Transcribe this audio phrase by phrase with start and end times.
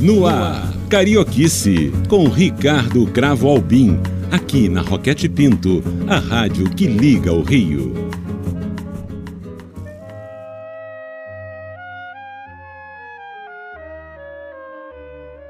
[0.00, 3.98] No ar, Carioquice, com Ricardo Cravo Albim,
[4.30, 7.94] aqui na Roquete Pinto, a rádio que liga o Rio.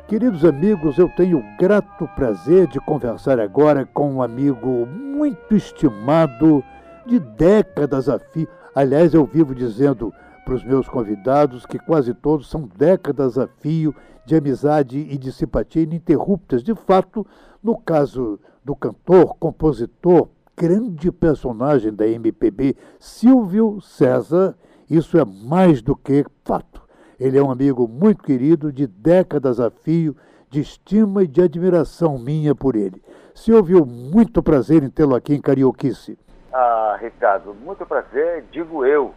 [0.09, 6.65] Queridos amigos, eu tenho o grato prazer de conversar agora com um amigo muito estimado
[7.07, 8.49] de décadas a fio.
[8.75, 10.11] Aliás, eu vivo dizendo
[10.49, 13.95] para os meus convidados que quase todos são décadas a fio
[14.25, 16.63] de amizade e de simpatia ininterruptas.
[16.63, 17.27] De fato,
[17.63, 24.57] no caso do cantor, compositor, grande personagem da MPB, Silvio César,
[24.89, 26.81] isso é mais do que fato.
[27.21, 30.17] Ele é um amigo muito querido, de décadas a fio,
[30.49, 33.03] de estima e de admiração minha por ele.
[33.35, 36.19] Silvio, muito prazer em tê-lo aqui em Carioquice.
[36.51, 39.13] Ah, Ricardo, muito prazer, digo eu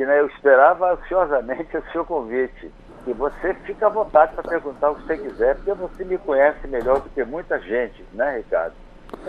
[0.00, 2.72] que né, eu esperava ansiosamente o seu convite.
[3.06, 6.66] E você fica à vontade para perguntar o que você quiser, porque você me conhece
[6.68, 8.72] melhor do que muita gente, né, Ricardo?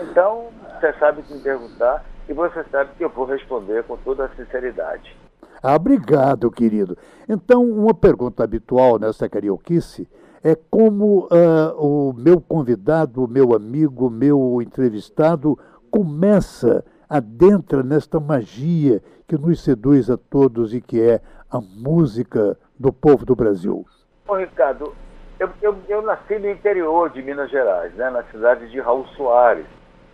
[0.00, 0.46] Então,
[0.80, 4.28] você sabe que me perguntar e você sabe que eu vou responder com toda a
[4.30, 5.14] sinceridade.
[5.62, 6.96] Ah, obrigado, querido.
[7.28, 10.08] Então, uma pergunta habitual nessa carioquice
[10.42, 15.58] é como uh, o meu convidado, o meu amigo, o meu entrevistado
[15.90, 19.02] começa adentra nesta magia
[19.32, 21.18] que nos seduz a todos e que é
[21.50, 23.86] a música do povo do Brasil?
[24.28, 24.94] Ô, Ricardo,
[25.40, 29.64] eu, eu, eu nasci no interior de Minas Gerais, né, na cidade de Raul Soares.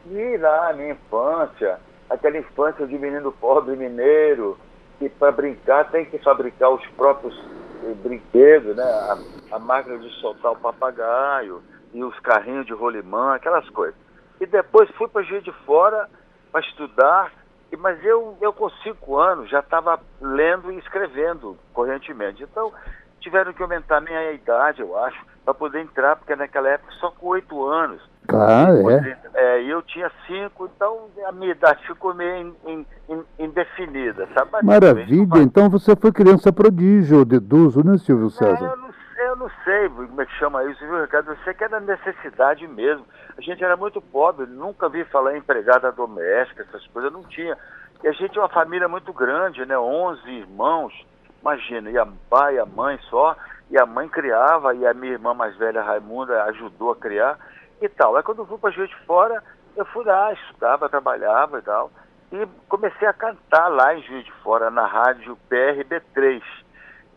[0.08, 4.56] E lá, minha infância, aquela infância de menino pobre mineiro,
[5.00, 7.34] que para brincar tem que fabricar os próprios
[7.82, 8.84] eh, brinquedos, né?
[8.84, 9.18] A,
[9.56, 11.60] a, máquina de soltar o papagaio
[11.92, 13.96] e os carrinhos de rolimã, aquelas coisas.
[14.40, 16.08] E depois fui para Juiz de Fora
[16.52, 17.32] para estudar,
[17.76, 22.42] mas eu, eu com cinco anos já estava lendo e escrevendo correntemente.
[22.42, 22.72] Então,
[23.20, 27.28] tiveram que aumentar minha idade, eu acho, para poder entrar, porque naquela época só com
[27.28, 28.00] oito anos.
[28.26, 29.18] Claro, é.
[29.34, 29.62] é.
[29.62, 34.50] Eu tinha cinco, então a minha idade ficou meio in, in, indefinida, sabe?
[34.62, 38.66] Maravilha, então você foi criança prodígio, deduzo, né, Silvio César?
[38.66, 41.36] É, eu não eu não sei como é que chama isso, viu, Ricardo?
[41.44, 43.04] Sei que era necessidade mesmo.
[43.36, 47.56] A gente era muito pobre, nunca vi falar em empregada doméstica, essas coisas, não tinha.
[48.02, 49.78] E a gente é uma família muito grande, né?
[49.78, 50.92] Onze irmãos,
[51.40, 53.36] imagina, e a pai e a mãe só,
[53.70, 57.38] e a mãe criava, e a minha irmã mais velha, Raimunda, ajudou a criar
[57.80, 58.16] e tal.
[58.16, 59.42] Aí quando eu fui para Juiz de Fora,
[59.76, 61.90] eu fui lá, estudava, trabalhava e tal,
[62.32, 66.42] e comecei a cantar lá em Juiz de Fora, na rádio PRB3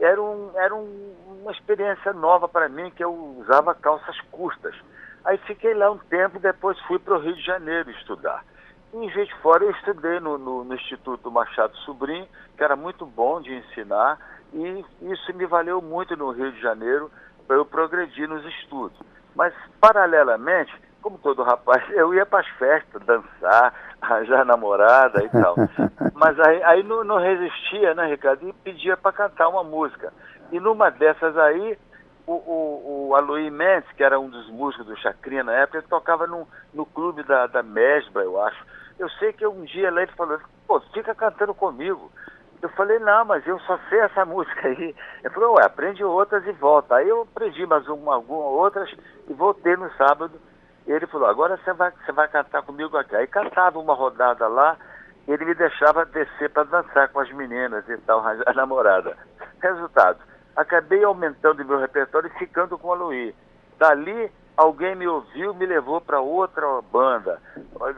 [0.03, 4.75] era, um, era um, uma experiência nova para mim, que eu usava calças curtas.
[5.23, 8.43] Aí fiquei lá um tempo, depois fui para o Rio de Janeiro estudar.
[8.93, 13.05] Em Juiz de Fora eu estudei no, no, no, Instituto Machado Sobrinho, que era muito
[13.05, 14.19] bom de ensinar,
[14.53, 17.09] e isso me valeu muito no Rio de Janeiro
[17.47, 18.99] para eu progredir nos estudos.
[19.35, 25.55] Mas, paralelamente, como todo rapaz, eu ia para as festas, dançar, arranjar namorada e tal.
[26.15, 28.47] Mas aí, aí não, não, resistia, né, Ricardo?
[28.47, 30.11] E pedia para cantar uma música.
[30.51, 31.77] E numa dessas aí,
[32.25, 35.87] o, o, o Aloy Mendes, que era um dos músicos do Chacrinha na época, ele
[35.87, 38.65] tocava no, no clube da, da Mesbra, eu acho.
[38.99, 42.11] Eu sei que um dia lá ele falou, pô, fica cantando comigo.
[42.61, 44.95] Eu falei, não, mas eu só sei essa música aí.
[45.23, 46.95] Ele falou, ué, aprende outras e volta.
[46.95, 48.91] Aí eu aprendi mais uma, algumas outras
[49.27, 50.39] e voltei no sábado
[50.87, 53.15] ele falou, agora você vai, você vai cantar comigo aqui.
[53.15, 54.77] Aí cantava uma rodada lá,
[55.27, 59.15] ele me deixava descer para dançar com as meninas e tal, a namorada.
[59.61, 60.19] Resultado,
[60.55, 63.35] acabei aumentando meu repertório e ficando com a Luí.
[63.77, 67.39] Dali, alguém me ouviu, me levou para outra banda.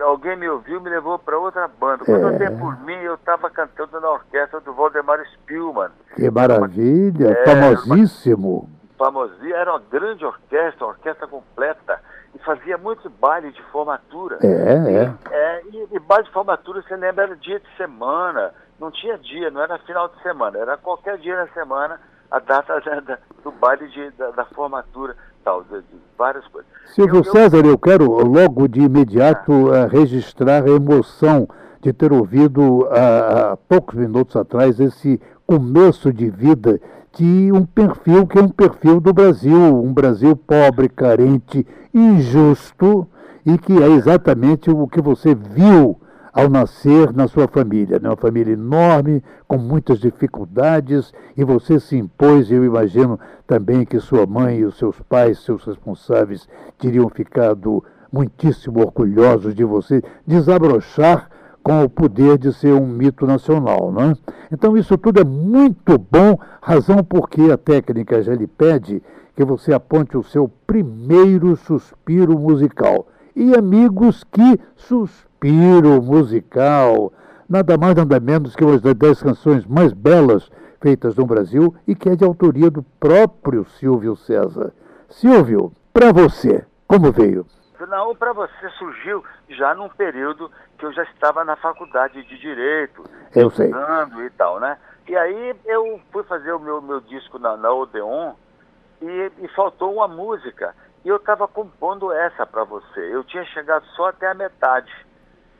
[0.01, 2.03] Alguém me ouviu, me levou para outra banda.
[2.05, 2.33] Quando é.
[2.33, 5.91] eu dei por mim, eu estava cantando na orquestra do Valdemar Spielmann.
[6.15, 8.69] Que maravilha, é, famosíssimo.
[8.97, 11.99] Famosíssimo, era uma grande orquestra, uma orquestra completa
[12.35, 14.39] e fazia muito baile de formatura.
[14.41, 15.13] É, é.
[15.31, 19.51] é e, e, baile de formatura, você lembra, era dia de semana, não tinha dia,
[19.51, 21.99] não era final de semana, era qualquer dia na semana
[22.31, 26.69] a data da, do baile de, da, da formatura, tal, de, de, várias coisas.
[26.87, 27.71] Silvio eu, César, eu...
[27.71, 29.87] eu quero logo de imediato ah.
[29.87, 31.47] registrar a emoção
[31.81, 36.79] de ter ouvido há poucos minutos atrás esse começo de vida
[37.15, 43.07] de um perfil que é um perfil do Brasil, um Brasil pobre, carente, injusto
[43.45, 45.99] e que é exatamente o que você viu
[46.33, 48.09] ao nascer na sua família, né?
[48.09, 53.99] uma família enorme, com muitas dificuldades, e você se impôs, e eu imagino também que
[53.99, 56.49] sua mãe e os seus pais, seus responsáveis,
[56.79, 61.29] teriam ficado muitíssimo orgulhosos de você desabrochar
[61.63, 63.91] com o poder de ser um mito nacional.
[63.91, 64.13] Não é?
[64.51, 69.01] Então, isso tudo é muito bom, razão porque a técnica já lhe pede
[69.35, 73.07] que você aponte o seu primeiro suspiro musical.
[73.35, 77.11] E amigos, que suspiro musical!
[77.49, 80.49] Nada mais, nada menos que uma das dez canções mais belas
[80.79, 84.73] feitas no Brasil e que é de autoria do próprio Silvio César.
[85.09, 87.45] Silvio, para você, como veio?
[87.87, 93.03] Não, para você surgiu já num período que eu já estava na faculdade de Direito.
[93.35, 93.69] Eu sei.
[93.69, 94.77] e tal, né?
[95.07, 98.33] E aí eu fui fazer o meu, meu disco na, na Odeon
[99.01, 100.73] e, e faltou uma música.
[101.03, 103.13] E eu estava compondo essa para você.
[103.13, 104.91] Eu tinha chegado só até a metade.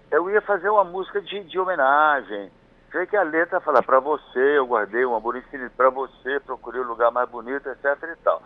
[0.09, 2.51] Eu ia fazer uma música de, de homenagem.
[2.91, 6.79] Sei que a letra fala para você, eu guardei um amor infinito para você, procurei
[6.79, 8.41] o um lugar mais bonito, etc e tal.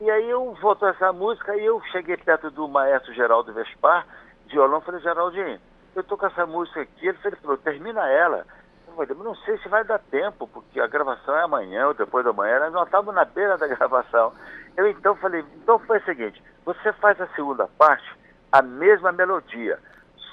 [0.00, 4.06] E aí eu voltou essa música e eu cheguei perto do maestro Geraldo Vespar,
[4.46, 5.60] de violão, falei, Geraldinho,
[5.94, 8.46] eu tô com essa música aqui, ele falou, termina ela.
[8.88, 12.24] Eu falei, não sei se vai dar tempo, porque a gravação é amanhã ou depois
[12.24, 14.32] da manhã, nós estávamos na beira da gravação.
[14.74, 18.10] Eu então falei, então foi o seguinte, você faz a segunda parte,
[18.50, 19.78] a mesma melodia,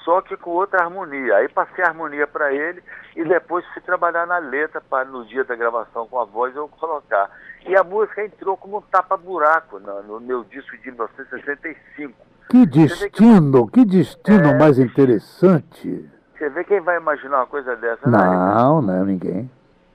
[0.02, 1.36] só que com outra harmonia.
[1.36, 2.82] Aí passei a harmonia para ele
[3.14, 6.66] e depois fui trabalhar na letra para no dia da gravação com a voz eu
[6.68, 7.30] colocar.
[7.66, 12.14] E a música entrou como um tapa-buraco no, no, meu disco de 1965.
[12.50, 16.08] Que destino, que, que destino é, mais interessante.
[16.36, 18.16] Você vê quem vai imaginar uma coisa dessa, né?
[18.16, 19.50] Não, não, ninguém.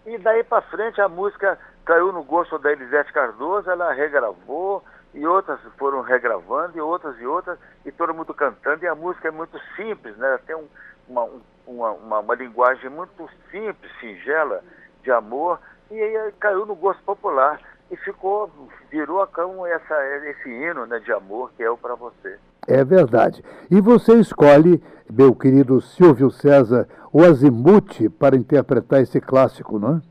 [0.05, 4.83] E daí para frente a música caiu no gosto da Elisete Cardoso, ela regravou,
[5.13, 9.27] e outras foram regravando, e outras e outras, e todo mundo cantando, e a música
[9.27, 10.39] é muito simples, né?
[10.45, 10.67] Tem um,
[11.07, 11.29] uma,
[11.67, 14.61] uma, uma, uma, linguagem muito simples, singela,
[15.03, 15.59] de amor,
[15.91, 17.59] e aí caiu no gosto popular,
[17.91, 18.49] e ficou,
[18.89, 19.95] virou a cama essa,
[20.25, 22.39] esse hino né, de amor que é o para você.
[22.67, 23.43] É verdade.
[23.69, 30.01] E você escolhe, meu querido Silvio César, o Azimuth para interpretar esse clássico, não é?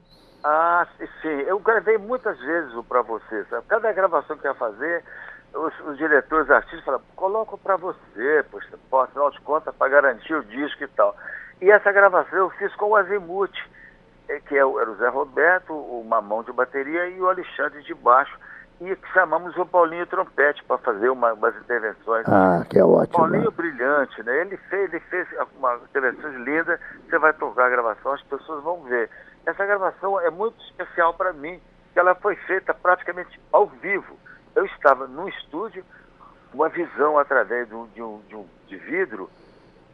[0.44, 0.86] Ah,
[1.22, 1.40] sim.
[1.46, 3.44] Eu gravei muitas vezes o para você.
[3.44, 3.64] Sabe?
[3.68, 5.04] Cada gravação que eu ia fazer,
[5.54, 10.34] os, os diretores, artistas falavam, coloco para você, pois, pô, afinal de contas, para garantir
[10.34, 11.16] o disco e tal.
[11.60, 13.62] E essa gravação eu fiz com o Azimuth, eh,
[14.40, 18.36] que é era o Zé Roberto, o Mamão de bateria e o Alexandre de baixo.
[18.80, 22.26] E chamamos o Paulinho Trompete para fazer uma, umas intervenções.
[22.26, 23.18] Ah, que é ótimo.
[23.18, 24.40] Paulinho brilhante, né?
[24.40, 26.80] Ele fez, ele fez uma intervenções lindas.
[27.08, 29.08] Você vai tocar a gravação, as pessoas vão ver.
[29.46, 31.60] Essa gravação é muito especial para mim,
[31.92, 34.16] que ela foi feita praticamente ao vivo.
[34.54, 35.84] Eu estava num estúdio,
[36.52, 39.30] uma visão através de um, de, um, de, um, de vidro,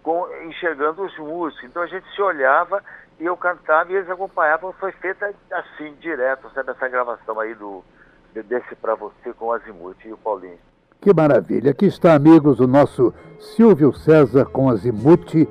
[0.02, 1.64] com, enxergando os músicos.
[1.64, 2.82] Então a gente se olhava
[3.20, 4.73] e eu cantava e eles acompanhavam.
[4.75, 6.70] Foi feita assim, direto, sabe?
[6.70, 7.85] Essa gravação aí do,
[8.32, 10.59] desse para você com o Azimuth e o Paulinho.
[11.00, 11.70] Que maravilha!
[11.70, 15.47] Aqui está, amigos, o nosso Silvio César com Azimuth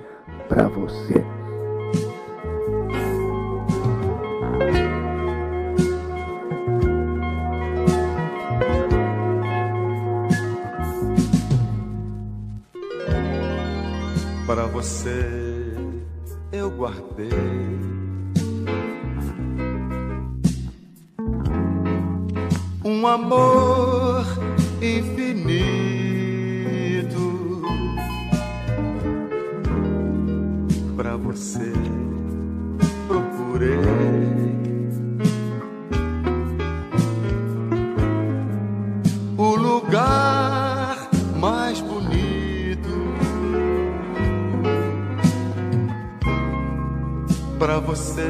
[0.47, 1.25] para você.
[14.45, 15.36] Para você
[16.57, 17.30] eu guardei
[22.83, 24.25] um amor
[24.81, 25.68] infinito.
[30.95, 31.71] Para você
[33.07, 34.16] procurei
[47.59, 48.21] Pra você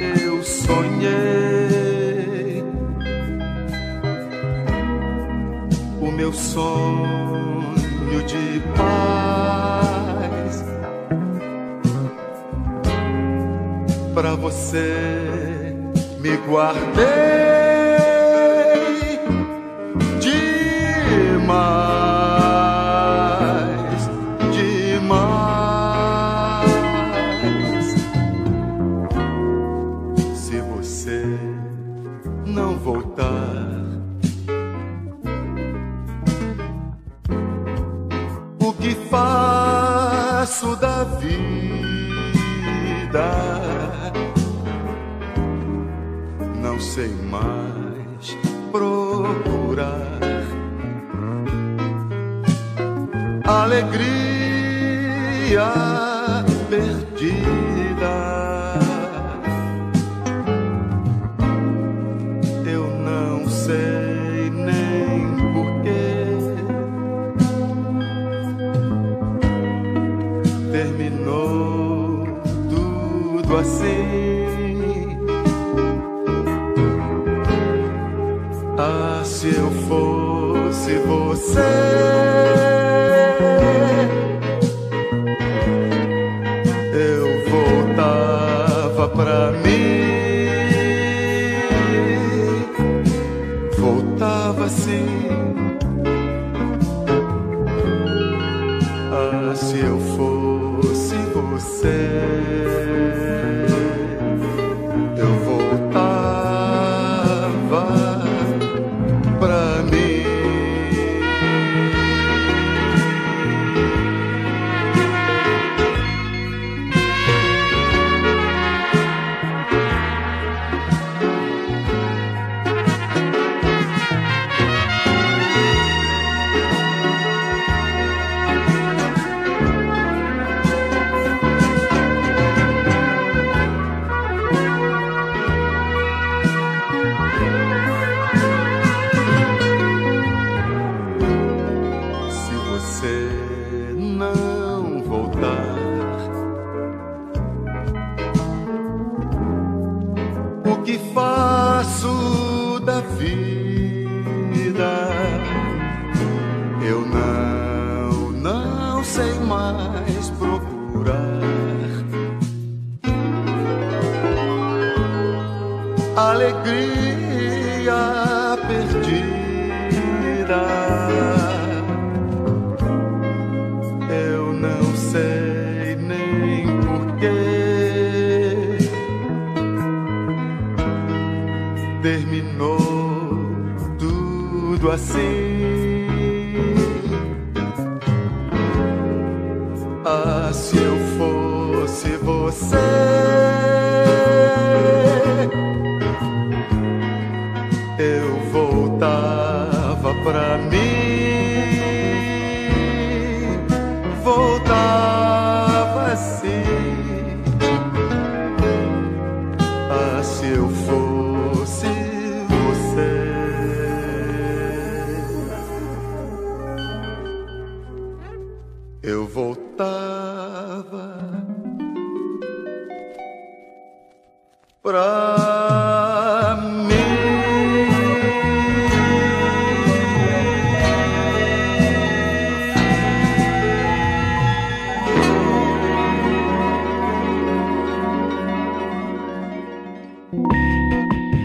[0.00, 1.12] eu sonhei
[6.00, 10.64] o meu sonho de paz.
[14.14, 15.76] Pra você
[16.18, 17.61] me guardei.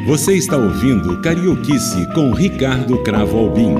[0.07, 3.75] Você está ouvindo Carioquice com Ricardo Cravo Albim.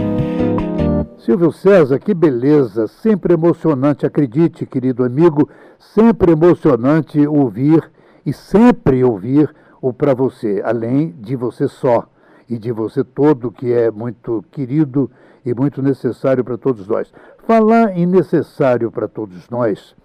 [1.18, 5.50] Silvio César, que beleza, sempre emocionante, acredite, querido amigo,
[5.80, 7.90] sempre emocionante ouvir
[8.26, 9.50] e sempre ouvir
[9.82, 12.06] o para você, além de você só
[12.50, 15.10] e de você todo, que é muito querido
[15.46, 17.14] e muito necessário para todos nós.
[17.46, 19.96] Falar em necessário para todos nós,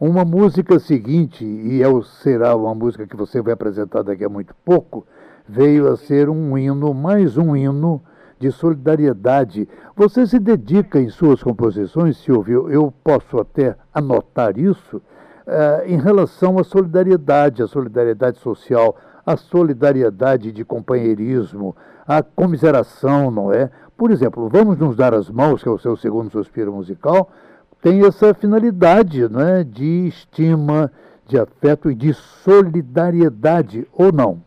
[0.00, 1.86] uma música seguinte, e é,
[2.22, 5.06] será uma música que você vai apresentar daqui a muito pouco,
[5.48, 8.00] veio a ser um hino, mais um hino
[8.38, 9.68] de solidariedade.
[9.96, 16.58] Você se dedica em suas composições, Silvio, eu posso até anotar isso, uh, em relação
[16.58, 21.74] à solidariedade, à solidariedade social, à solidariedade de companheirismo,
[22.06, 23.70] à comiseração, não é?
[23.96, 27.30] Por exemplo, Vamos Nos Dar as Mãos, que é o seu segundo suspiro musical,
[27.80, 29.64] tem essa finalidade não é?
[29.64, 30.90] de estima,
[31.26, 34.42] de afeto e de solidariedade, ou não?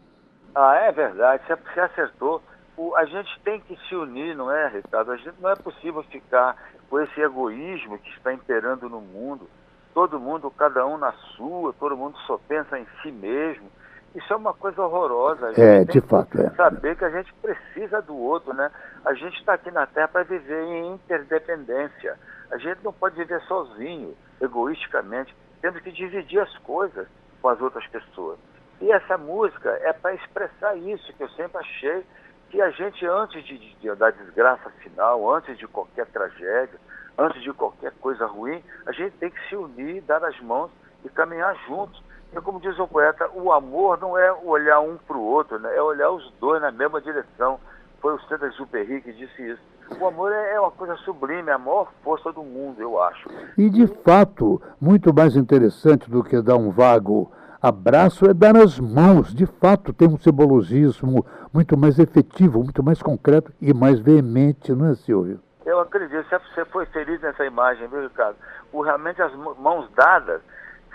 [0.53, 2.41] Ah, é verdade, você acertou.
[2.77, 5.11] O, a gente tem que se unir, não é, Ricardo?
[5.11, 6.55] A gente não é possível ficar
[6.89, 9.47] com esse egoísmo que está imperando no mundo.
[9.93, 13.69] Todo mundo, cada um na sua, todo mundo só pensa em si mesmo.
[14.15, 15.53] Isso é uma coisa horrorosa.
[15.55, 16.49] é, de fato, é.
[16.51, 18.69] Saber que a gente precisa do outro, né?
[19.05, 22.17] A gente está aqui na Terra para viver em interdependência.
[22.51, 25.35] A gente não pode viver sozinho, egoisticamente.
[25.61, 27.07] Temos que dividir as coisas
[27.41, 28.37] com as outras pessoas.
[28.81, 32.05] E essa música é para expressar isso que eu sempre achei
[32.49, 36.77] que a gente, antes de, de, da desgraça final, antes de qualquer tragédia,
[37.17, 40.69] antes de qualquer coisa ruim, a gente tem que se unir, dar as mãos
[41.05, 42.03] e caminhar juntos.
[42.33, 45.75] E como diz o poeta, o amor não é olhar um para o outro, né?
[45.75, 47.59] é olhar os dois na mesma direção.
[48.01, 49.70] Foi o Saint-Exupéry que disse isso.
[49.99, 53.29] O amor é, é uma coisa sublime, é a maior força do mundo, eu acho.
[53.57, 58.79] E de fato, muito mais interessante do que dar um vago Abraço é dar as
[58.79, 59.35] mãos.
[59.35, 61.23] De fato, tem um simbologismo
[61.53, 65.39] muito mais efetivo, muito mais concreto e mais veemente, não é, Silvio?
[65.63, 66.25] Eu acredito.
[66.27, 68.35] Você foi feliz nessa imagem, viu, Ricardo?
[68.73, 70.41] O, realmente as mãos dadas,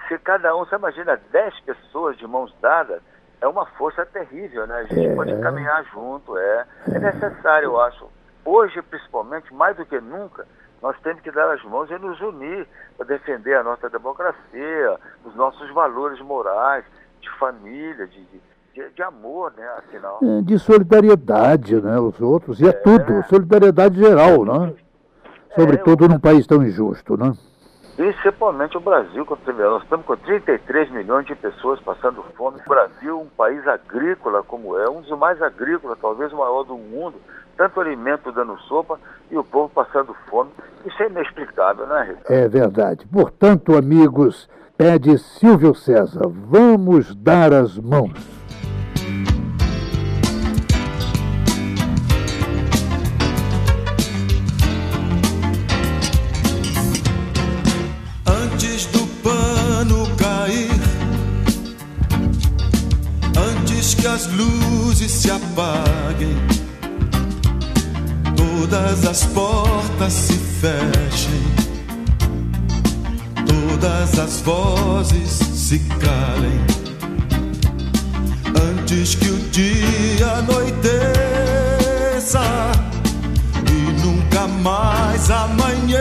[0.08, 3.00] se cada um, você imagina 10 pessoas de mãos dadas,
[3.40, 4.78] é uma força terrível, né?
[4.78, 5.14] A gente é.
[5.14, 6.66] pode caminhar junto, é.
[6.92, 8.08] É necessário, eu acho.
[8.46, 10.46] Hoje, principalmente, mais do que nunca,
[10.80, 15.34] nós temos que dar as mãos e nos unir para defender a nossa democracia, os
[15.34, 16.84] nossos valores morais,
[17.20, 18.24] de família, de,
[18.72, 19.68] de, de amor, né?
[19.78, 20.20] Afinal.
[20.22, 21.98] É, de solidariedade, né?
[21.98, 24.74] Os outros, e é, é tudo, solidariedade geral, né?
[25.56, 26.10] Sobretudo é, eu...
[26.10, 27.32] num país tão injusto, né?
[27.96, 32.60] Principalmente o Brasil, nós estamos com 33 milhões de pessoas passando fome.
[32.64, 36.76] O Brasil, um país agrícola como é, um dos mais agrícolas, talvez o maior do
[36.76, 37.14] mundo,
[37.56, 38.98] tanto alimento dando sopa
[39.30, 40.50] e o povo passando fome.
[40.84, 42.32] Isso é inexplicável, né, Rita?
[42.32, 43.06] É verdade.
[43.06, 48.36] Portanto, amigos, pede Silvio César, vamos dar as mãos.
[64.16, 66.34] as luzes se apaguem,
[68.56, 71.42] todas as portas se fechem,
[73.44, 76.58] todas as vozes se calem,
[78.70, 81.60] antes que o dia anoiteça
[83.70, 85.98] e nunca mais amanheça,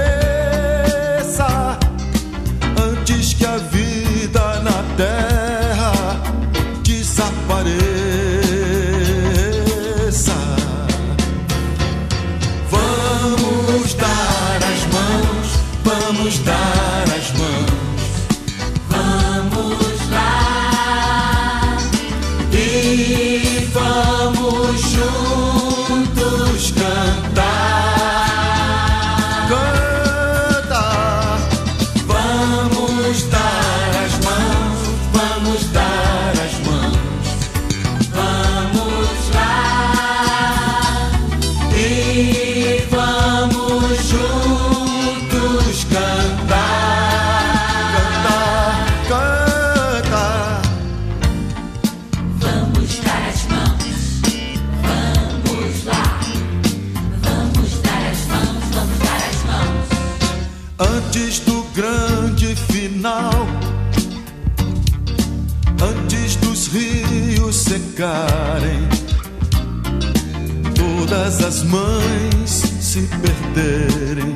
[2.81, 5.34] antes que a vida na terra
[73.25, 74.35] perderem,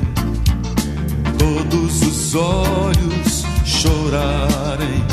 [1.38, 5.04] todos os olhos chorarem,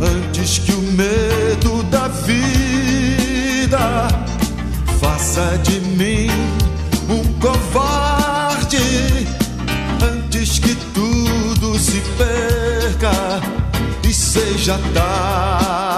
[0.00, 4.08] antes que o medo da vida
[5.00, 6.28] faça de mim
[7.08, 8.78] um covarde,
[10.02, 13.40] antes que tudo se perca
[14.08, 15.91] e seja tarde.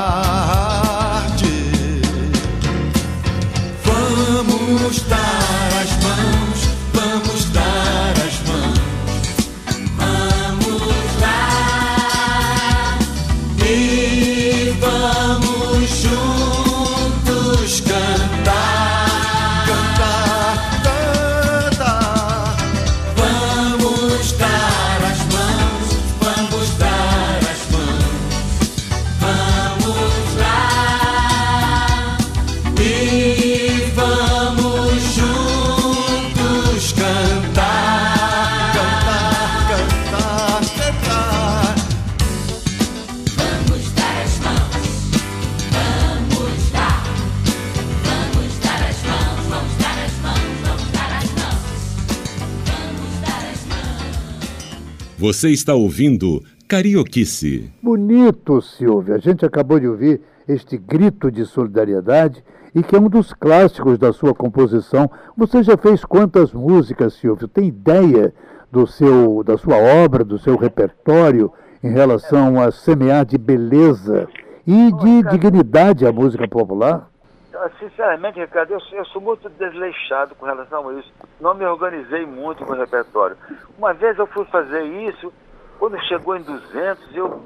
[55.25, 57.73] Você está ouvindo Carioquice.
[57.83, 59.15] Bonito, Silvia.
[59.15, 63.97] A gente acabou de ouvir este grito de solidariedade e que é um dos clássicos
[63.97, 65.11] da sua composição.
[65.35, 67.49] Você já fez quantas músicas, Silvio?
[67.49, 68.35] Tem ideia
[68.71, 71.51] do seu, da sua obra, do seu repertório
[71.83, 74.29] em relação a semear de beleza
[74.67, 77.11] e de dignidade à música popular?
[77.57, 81.13] Ah, Sinceramente, Ricardo, eu, eu sou muito desleixado com relação a isso.
[81.41, 83.37] Não me organizei muito com o repertório.
[83.79, 85.33] Uma vez eu fui fazer isso,
[85.79, 87.41] quando chegou em 200, eu,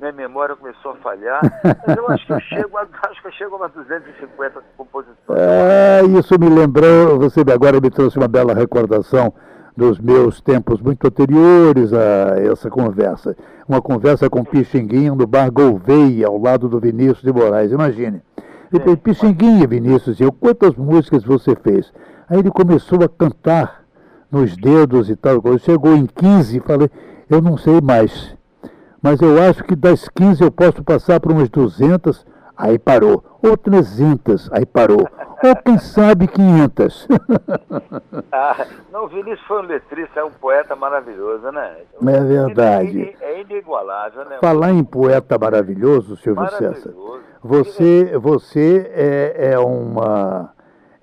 [0.00, 3.54] minha memória começou a falhar, mas eu acho que eu chego acho que eu chego
[3.54, 5.16] a umas 250 composições.
[5.38, 9.32] É, isso me lembrou, você agora me trouxe uma bela recordação
[9.76, 13.36] dos meus tempos muito anteriores a essa conversa.
[13.66, 18.20] Uma conversa com Pixinguinha no bar Gouveia, ao lado do Vinícius de Moraes, imagine.
[18.72, 21.92] Ele Pixinguinha, Vinícius, e eu, quantas músicas você fez?
[22.28, 23.82] Aí ele começou a cantar
[24.30, 25.42] nos dedos e tal.
[25.42, 26.90] Quando chegou em 15, falei,
[27.28, 28.34] eu não sei mais.
[29.02, 32.24] Mas eu acho que das 15 eu posso passar para umas 200.
[32.56, 33.22] aí parou.
[33.42, 35.06] Ou 300, aí parou.
[35.42, 37.08] Ou quem sabe 500.
[38.34, 41.76] Ah, não, o Vinícius foi um letrista, é um poeta maravilhoso, né?
[42.00, 42.98] É verdade.
[42.98, 44.38] Ele É, inigualável, né?
[44.40, 46.94] Falar em poeta maravilhoso, Silvio César.
[47.44, 50.52] Você, você é, é, uma,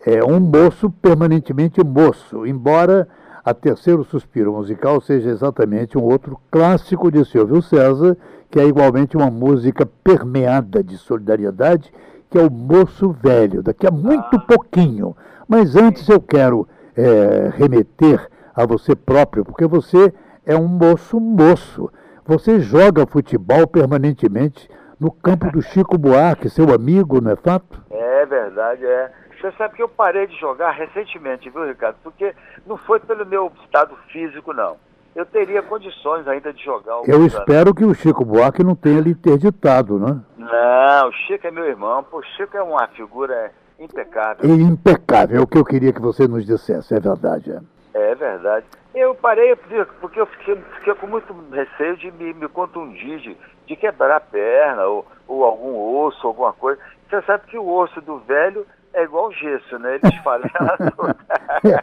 [0.06, 3.06] é um moço permanentemente moço, embora
[3.44, 8.16] a Terceiro Suspiro Musical seja exatamente um outro clássico de Silvio César,
[8.50, 11.92] que é igualmente uma música permeada de solidariedade,
[12.30, 15.18] que é o Moço Velho, daqui a muito pouquinho.
[15.46, 20.14] Mas antes eu quero é, remeter a você próprio, porque você
[20.46, 21.90] é um moço moço.
[22.26, 27.82] Você joga futebol permanentemente no campo do Chico Buarque, seu amigo, não é fato?
[27.90, 29.12] É verdade, é.
[29.40, 31.96] Você sabe que eu parei de jogar recentemente, viu, Ricardo?
[32.04, 32.36] Porque
[32.68, 34.76] não foi pelo meu estado físico, não.
[35.16, 37.02] Eu teria condições ainda de jogar.
[37.06, 37.34] Eu anos.
[37.34, 40.20] espero que o Chico Buarque não tenha lhe interditado, né?
[40.38, 42.04] Não, o Chico é meu irmão.
[42.04, 44.50] Pô, o Chico é uma figura impecável.
[44.50, 47.52] E impecável, é o que eu queria que você nos dissesse, é verdade.
[47.52, 47.60] é.
[47.94, 48.66] É verdade.
[48.94, 49.56] Eu parei
[50.00, 54.20] porque eu fiquei, fiquei com muito receio de me, me contundir, de, de quebrar a
[54.20, 56.80] perna ou, ou algum osso, alguma coisa.
[57.10, 60.00] Você sabe que o osso do velho é igual gesso, né?
[60.04, 60.48] Eles falam.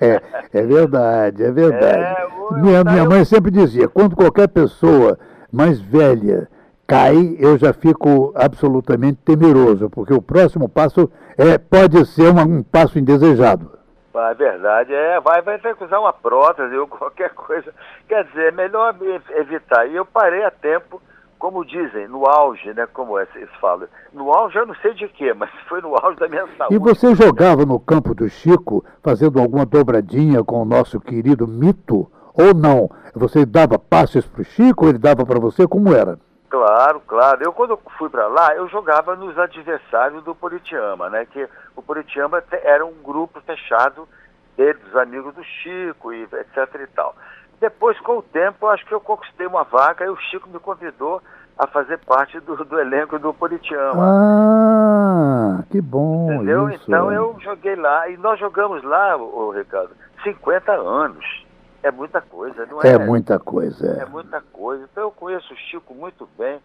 [0.01, 2.23] É, é verdade, é verdade.
[2.23, 2.27] É,
[2.61, 5.19] minha, tá, minha eu- mãe sempre dizia, quando qualquer pessoa
[5.53, 6.49] mais velha
[6.87, 12.63] cai, eu já fico absolutamente temeroso, porque o próximo passo é, pode ser uma- um
[12.63, 13.76] passo indesejado.
[14.19, 17.73] É verdade, é, vai, vai ter que usar uma prótese ou qualquer coisa.
[18.09, 19.87] Quer dizer, é melhor me evitar.
[19.87, 21.03] E eu parei a tempo,
[21.39, 22.87] como dizem, no auge, né?
[22.93, 23.87] Como é, eles falam.
[24.13, 26.75] No auge eu não sei de quê, mas foi no auge da minha saúde.
[26.75, 32.11] E você jogava no campo do Chico, fazendo alguma dobradinha com o nosso querido Mito,
[32.35, 32.91] ou não?
[33.15, 36.19] Você dava passes para o Chico, ele dava para você, como era?
[36.49, 37.43] Claro, claro.
[37.43, 41.27] Eu quando fui para lá, eu jogava nos adversários do Poritiama, né?
[41.27, 44.09] Que o Poritiama te- era um grupo fechado
[44.57, 47.15] dele, dos amigos do Chico e etc e tal.
[47.61, 51.21] Depois, com o tempo, acho que eu conquistei uma vaga e o Chico me convidou
[51.59, 54.05] a fazer parte do, do elenco do Poritiama.
[54.07, 56.69] Ah, que bom Entendeu?
[56.71, 56.85] isso.
[56.87, 59.91] Então eu joguei lá e nós jogamos lá, ô, Ricardo,
[60.23, 61.46] 50 anos.
[61.87, 62.89] É muita coisa, não é?
[62.89, 63.99] É muita coisa.
[64.01, 64.07] É é.
[64.07, 64.89] muita coisa.
[64.91, 66.59] Então eu conheço o Chico muito bem,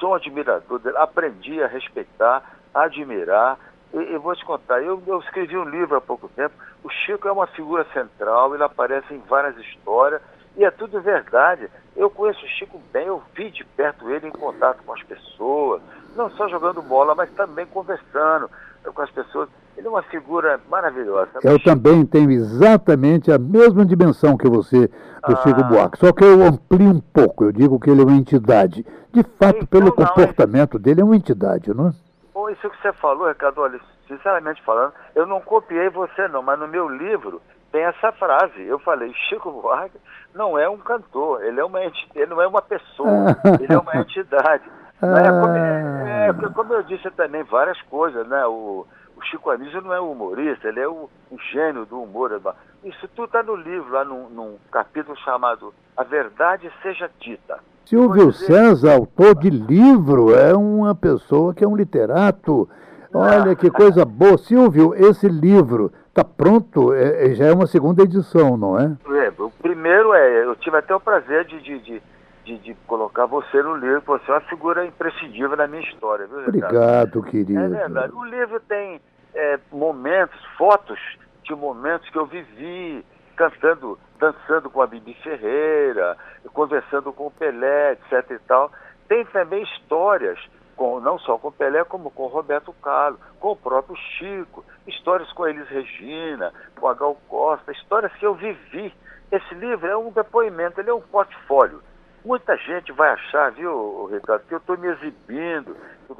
[0.00, 2.42] sou um admirador dele, aprendi a respeitar,
[2.74, 3.56] a admirar.
[3.92, 6.56] E, e vou te contar, eu, eu escrevi um livro há pouco tempo.
[6.82, 10.20] O Chico é uma figura central, ele aparece em várias histórias
[10.56, 11.70] e é tudo verdade.
[11.94, 15.80] Eu conheço o Chico bem, eu vi de perto ele em contato com as pessoas,
[16.16, 18.50] não só jogando bola, mas também conversando
[18.92, 19.48] com as pessoas.
[19.76, 21.30] Ele é uma figura maravilhosa.
[21.42, 24.86] Eu também tenho exatamente a mesma dimensão que você
[25.26, 25.36] do Ah.
[25.42, 27.44] Chico Buarque, só que eu amplio um pouco.
[27.44, 28.84] Eu digo que ele é uma entidade.
[29.12, 31.92] De fato, Então pelo não, é- comportamento dele, é uma entidade, não é?
[32.32, 36.58] Bom, isso que você falou, Ricardo, olha, sinceramente falando, eu não copiei você não, mas
[36.58, 37.40] no meu livro
[37.72, 38.62] tem essa frase.
[38.62, 39.98] Eu falei, Chico Buarque
[40.34, 43.08] não é um cantor, ele é uma enti- ele não é uma pessoa,
[43.60, 44.64] ele é uma entidade.
[45.00, 45.30] Né?
[45.40, 48.44] Como, é, é, como eu disse também várias coisas, né?
[48.46, 52.40] O, o Chico Anísio não é um humorista, ele é o, um gênio do humor.
[52.84, 57.58] Isso tudo está no livro, lá num, num capítulo chamado A Verdade Seja Dita.
[57.84, 62.68] Silvio César, autor de livro, é uma pessoa que é um literato.
[63.12, 64.38] Olha que coisa boa.
[64.38, 68.96] Silvio, esse livro está pronto, é- é- já é uma segunda edição, não é?
[69.26, 72.02] É, o primeiro é, eu tive até o prazer de, de, de,
[72.44, 76.40] de, de colocar você no livro, você é uma figura imprescindível na minha história, viu,
[76.40, 76.76] Ricardo?
[76.76, 77.58] Obrigado, querido.
[77.58, 78.12] É verdade.
[78.14, 79.00] O livro tem
[79.34, 80.98] é, momentos, fotos
[81.42, 83.04] de momentos que eu vivi
[83.36, 86.16] cantando, dançando com a Bibi Ferreira,
[86.52, 88.70] conversando com o Pelé, etc e tal.
[89.08, 90.38] Tem também histórias,
[90.76, 94.64] com, não só com o Pelé, como com o Roberto Carlos, com o próprio Chico,
[94.86, 98.94] histórias com a Elis Regina, com a Gal Costa, histórias que eu vivi.
[99.32, 101.82] Esse livro é um depoimento, ele é um portfólio.
[102.24, 105.76] Muita gente vai achar, viu, Ricardo, que eu estou me exibindo,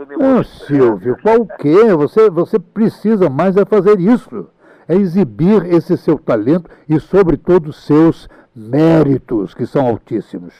[0.06, 0.44] me Não.
[0.44, 1.94] Silvio, qual o quê?
[1.94, 4.50] Você, você precisa mais é fazer isso.
[4.86, 10.54] É exibir esse seu talento e, sobretudo, seus méritos, que são altíssimos.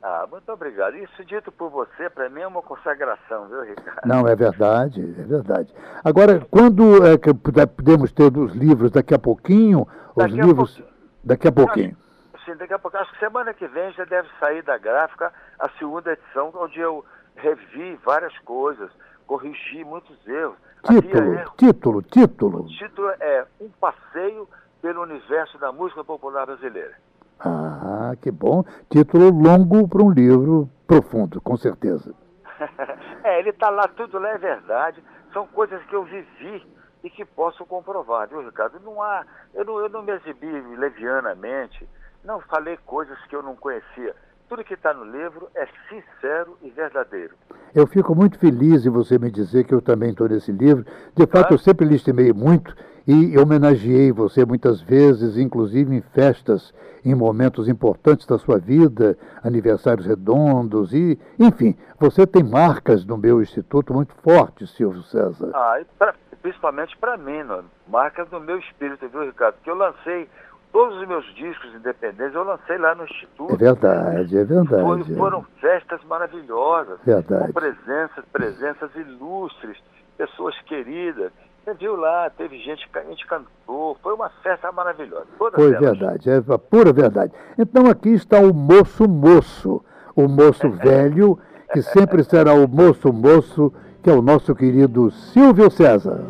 [0.00, 0.96] Ah, muito obrigado.
[0.96, 4.06] Isso dito por você, para mim é uma consagração, viu, Ricardo?
[4.06, 5.74] Não, é verdade, é verdade.
[6.04, 9.88] Agora, quando é que podemos ter os livros daqui a pouquinho?
[10.14, 10.76] Os a livros.
[10.76, 10.94] pouquinho.
[11.24, 11.96] Daqui a pouquinho.
[12.44, 15.68] Sim, daqui a pouco, acho que semana que vem já deve sair da gráfica a
[15.78, 17.04] segunda edição, onde eu
[17.36, 18.90] revi várias coisas,
[19.26, 20.56] corrigi muitos erros.
[20.86, 22.60] Título, título, título.
[22.60, 24.46] O título é Um Passeio
[24.82, 26.94] pelo Universo da Música Popular Brasileira.
[27.40, 28.62] Ah, que bom.
[28.90, 32.14] Título longo para um livro profundo, com certeza.
[33.24, 35.02] é, ele está lá, tudo lá é verdade.
[35.32, 36.66] são coisas que eu vivi
[37.02, 38.78] e que posso comprovar, viu, Ricardo?
[38.80, 41.88] Não há, eu não, eu não me exibi levianamente,
[42.24, 44.14] não falei coisas que eu não conhecia.
[44.48, 47.34] Tudo que está no livro é sincero e verdadeiro.
[47.74, 50.84] Eu fico muito feliz em você me dizer que eu também estou nesse livro.
[51.16, 51.54] De fato, Ah.
[51.54, 52.74] eu sempre lhe estimei muito
[53.06, 56.72] e homenageei você muitas vezes, inclusive em festas,
[57.04, 63.42] em momentos importantes da sua vida, aniversários redondos e, enfim, você tem marcas no meu
[63.42, 65.50] instituto muito fortes, Silvio César.
[65.54, 69.56] Ah, pra- principalmente para mim, não, marcas do meu espírito, viu, Ricardo?
[69.62, 70.28] Que eu lancei
[70.74, 73.54] todos os meus discos independentes, eu lancei lá no Instituto.
[73.54, 74.56] É verdade, é Foi-
[74.98, 75.14] verdade.
[75.14, 77.46] foram festas maravilhosas, Verdade.
[77.46, 79.78] com presenças, presenças ilustres,
[80.18, 81.30] pessoas queridas.
[81.64, 85.26] Você viu lá, teve gente que a gente cantou, foi uma festa maravilhosa.
[85.38, 85.80] Todas Foi elas.
[85.80, 87.32] verdade, é a pura verdade.
[87.56, 89.82] Então aqui está o moço moço,
[90.16, 91.38] o moço velho,
[91.72, 96.20] que sempre será o moço moço, que é o nosso querido Silvio César.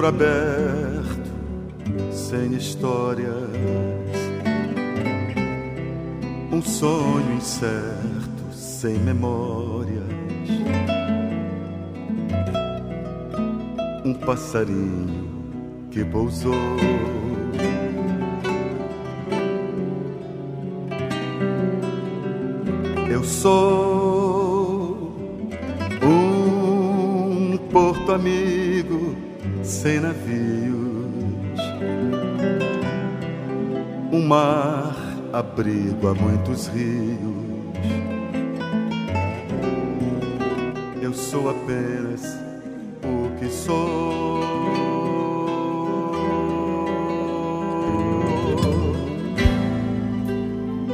[0.00, 1.30] Livro aberto,
[2.10, 3.28] sem histórias,
[6.50, 10.02] um sonho incerto, sem memórias,
[14.02, 15.28] um passarinho
[15.90, 16.54] que pousou.
[23.10, 25.12] Eu sou
[26.02, 29.29] um porto amigo
[29.70, 31.60] sem navios,
[34.12, 34.96] um mar
[35.32, 37.20] abrigo a muitos rios.
[41.00, 42.36] Eu sou apenas
[43.04, 44.40] o que sou.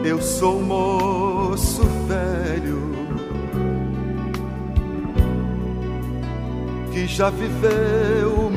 [0.04, 2.94] Eu sou moço velho
[6.92, 8.50] que já viveu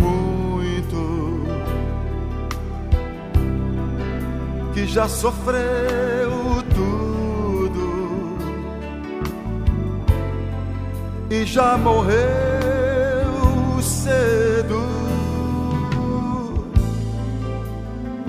[4.79, 6.31] que já sofreu
[6.73, 8.37] tudo
[11.29, 12.17] e já morreu
[13.81, 14.81] cedo.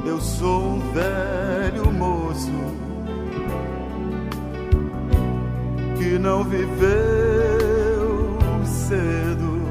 [0.05, 2.51] Eu sou um velho moço
[5.99, 9.63] que não viveu cedo,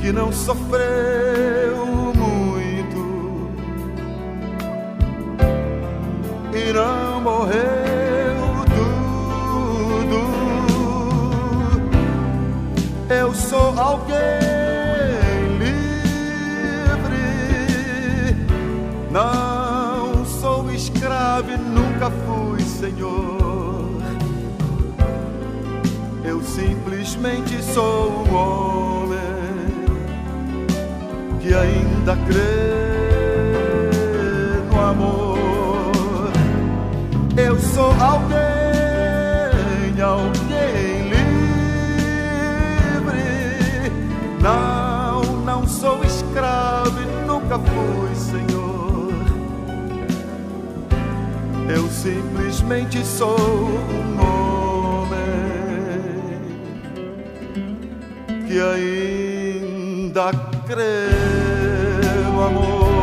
[0.00, 2.05] que não sofreu
[6.72, 10.20] não morreu tudo.
[13.08, 14.16] Eu sou alguém
[15.58, 15.86] livre,
[19.10, 23.86] não sou escravo e nunca fui senhor.
[26.24, 29.16] Eu simplesmente sou um homem
[31.40, 32.95] que ainda crê
[37.76, 38.40] sou alguém,
[40.00, 41.36] alguém livre.
[44.40, 49.12] Não, não sou escravo e nunca fui senhor.
[51.68, 55.20] Eu simplesmente sou um homem
[58.46, 60.32] que ainda
[60.66, 61.10] crê
[62.24, 62.95] no amor.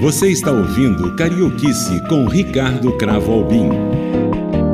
[0.00, 3.68] Você está ouvindo Carioquice com Ricardo Cravo Albim.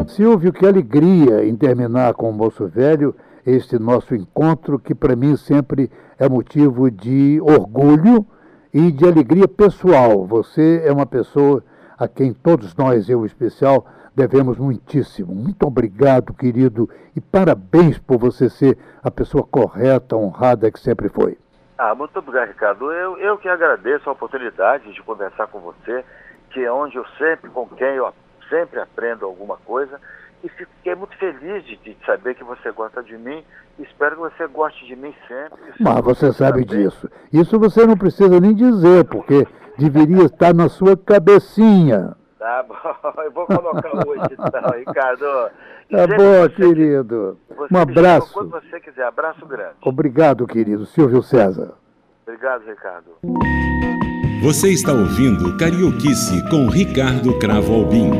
[0.07, 3.13] Silvio, que alegria em terminar com o Moço Velho
[3.45, 8.25] este nosso encontro, que para mim sempre é motivo de orgulho
[8.73, 10.25] e de alegria pessoal.
[10.25, 11.61] Você é uma pessoa
[11.99, 13.85] a quem todos nós, eu em especial,
[14.15, 15.35] devemos muitíssimo.
[15.35, 21.37] Muito obrigado, querido, e parabéns por você ser a pessoa correta, honrada que sempre foi.
[21.79, 22.91] Ah, muito obrigado, Ricardo.
[22.91, 26.05] Eu, eu que agradeço a oportunidade de conversar com você,
[26.51, 28.13] que é onde eu sempre, com quem eu
[28.49, 30.01] sempre aprendo alguma coisa.
[30.43, 33.45] E fiquei muito feliz de, de saber que você gosta de mim.
[33.79, 35.59] Espero que você goste de mim sempre.
[35.79, 36.85] Mas você sabe Também.
[36.85, 37.11] disso.
[37.33, 42.17] Isso você não precisa nem dizer, porque deveria estar na sua cabecinha.
[42.39, 42.77] Tá bom,
[43.23, 45.51] eu vou colocar hoje então, Ricardo.
[45.91, 47.39] Tá bom, você- querido.
[47.57, 48.33] você Um abraço.
[48.33, 49.75] Quando você quiser, abraço grande.
[49.83, 51.75] Obrigado, querido Silvio César.
[52.27, 53.11] Obrigado, Ricardo.
[54.43, 58.11] Você está ouvindo Carioquice com Ricardo Cravo Albim.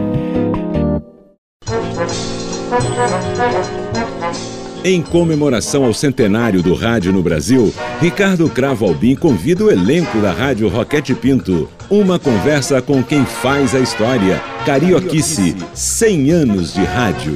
[4.89, 10.31] Em comemoração ao centenário do rádio no Brasil, Ricardo Cravo Albim convida o elenco da
[10.31, 11.69] Rádio Roquete Pinto.
[11.91, 14.39] Uma conversa com quem faz a história.
[14.65, 17.33] Carioquice, 100 anos de rádio.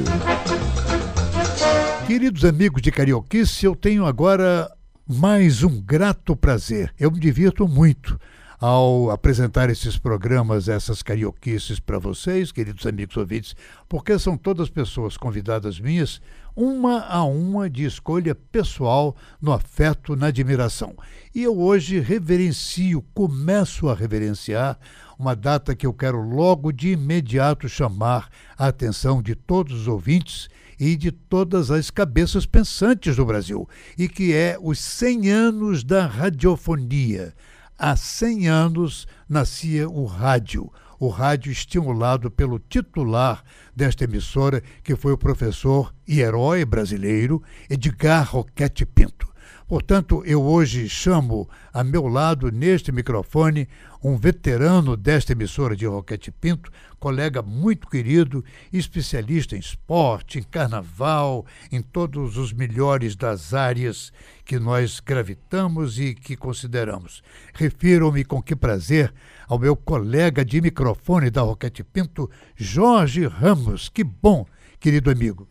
[2.07, 4.71] Queridos amigos de Carioquice, eu tenho agora
[5.05, 6.93] mais um grato prazer.
[6.97, 8.17] Eu me divirto muito
[8.61, 13.55] ao apresentar esses programas, essas carioquices para vocês, queridos amigos ouvintes,
[13.89, 16.21] porque são todas pessoas convidadas minhas,
[16.55, 20.95] uma a uma de escolha pessoal, no afeto, na admiração.
[21.33, 24.77] E eu hoje reverencio, começo a reverenciar
[25.17, 30.49] uma data que eu quero logo de imediato chamar a atenção de todos os ouvintes
[30.79, 36.07] e de todas as cabeças pensantes do Brasil, e que é os 100 anos da
[36.07, 37.33] radiofonia
[37.81, 43.43] há 100 anos nascia o rádio, o rádio estimulado pelo titular
[43.75, 49.30] desta emissora, que foi o professor e herói brasileiro Edgar Roquete Pinto.
[49.71, 53.69] Portanto, eu hoje chamo a meu lado, neste microfone,
[54.03, 61.45] um veterano desta emissora de Roquete Pinto, colega muito querido, especialista em esporte, em carnaval,
[61.71, 64.11] em todos os melhores das áreas
[64.43, 67.23] que nós gravitamos e que consideramos.
[67.53, 69.13] Refiro-me com que prazer
[69.47, 73.87] ao meu colega de microfone da Roquete Pinto, Jorge Ramos.
[73.87, 74.45] Que bom,
[74.81, 75.47] querido amigo.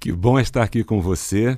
[0.00, 1.56] Que bom estar aqui com você.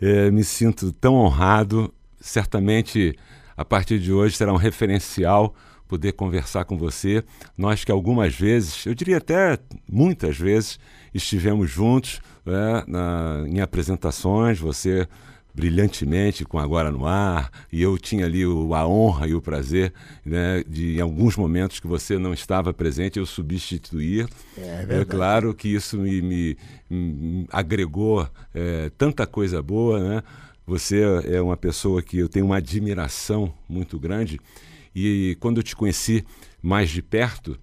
[0.00, 1.92] É, me sinto tão honrado.
[2.20, 3.16] Certamente,
[3.56, 5.54] a partir de hoje, será um referencial
[5.88, 7.24] poder conversar com você.
[7.58, 9.58] Nós que algumas vezes, eu diria até
[9.90, 10.78] muitas vezes,
[11.12, 15.08] estivemos juntos é, na, em apresentações, você
[15.54, 19.92] brilhantemente com Agora no Ar, e eu tinha ali o, a honra e o prazer
[20.24, 24.28] né, de, em alguns momentos que você não estava presente, eu substituir.
[24.56, 26.56] É, é claro que isso me, me,
[26.88, 30.22] me agregou é, tanta coisa boa, né?
[30.66, 34.38] Você é uma pessoa que eu tenho uma admiração muito grande
[34.94, 36.24] e quando eu te conheci
[36.62, 37.58] mais de perto,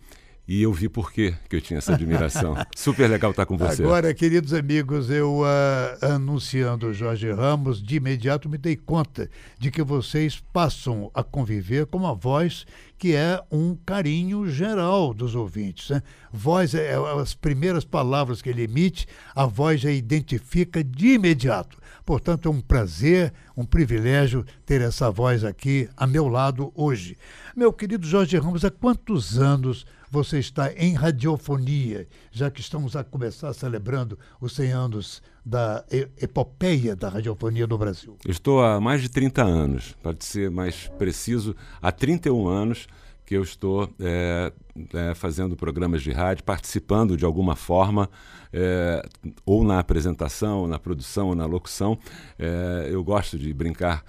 [0.47, 2.55] e eu vi por que eu tinha essa admiração.
[2.75, 3.83] Super legal estar com você.
[3.83, 9.29] Agora, queridos amigos, eu uh, anunciando Jorge Ramos, de imediato me dei conta
[9.59, 12.65] de que vocês passam a conviver com uma voz
[12.97, 15.89] que é um carinho geral dos ouvintes.
[15.89, 16.01] Né?
[16.31, 19.05] Voz, é, é, as primeiras palavras que ele emite,
[19.35, 21.77] a voz já identifica de imediato.
[22.07, 27.17] Portanto, é um prazer, um privilégio ter essa voz aqui a meu lado hoje.
[27.53, 33.03] Meu querido Jorge Ramos, há quantos anos você está em radiofonia, já que estamos a
[33.03, 38.17] começar celebrando os 100 anos da epopeia da radiofonia no Brasil?
[38.25, 42.87] Estou há mais de 30 anos, para ser mais preciso, há 31 anos
[43.27, 44.53] que eu estou é,
[44.93, 48.09] é, fazendo programas de rádio, participando de alguma forma,
[48.53, 49.05] é,
[49.45, 51.99] ou na apresentação, ou na produção, ou na locução.
[52.39, 54.01] É, eu gosto de brincar.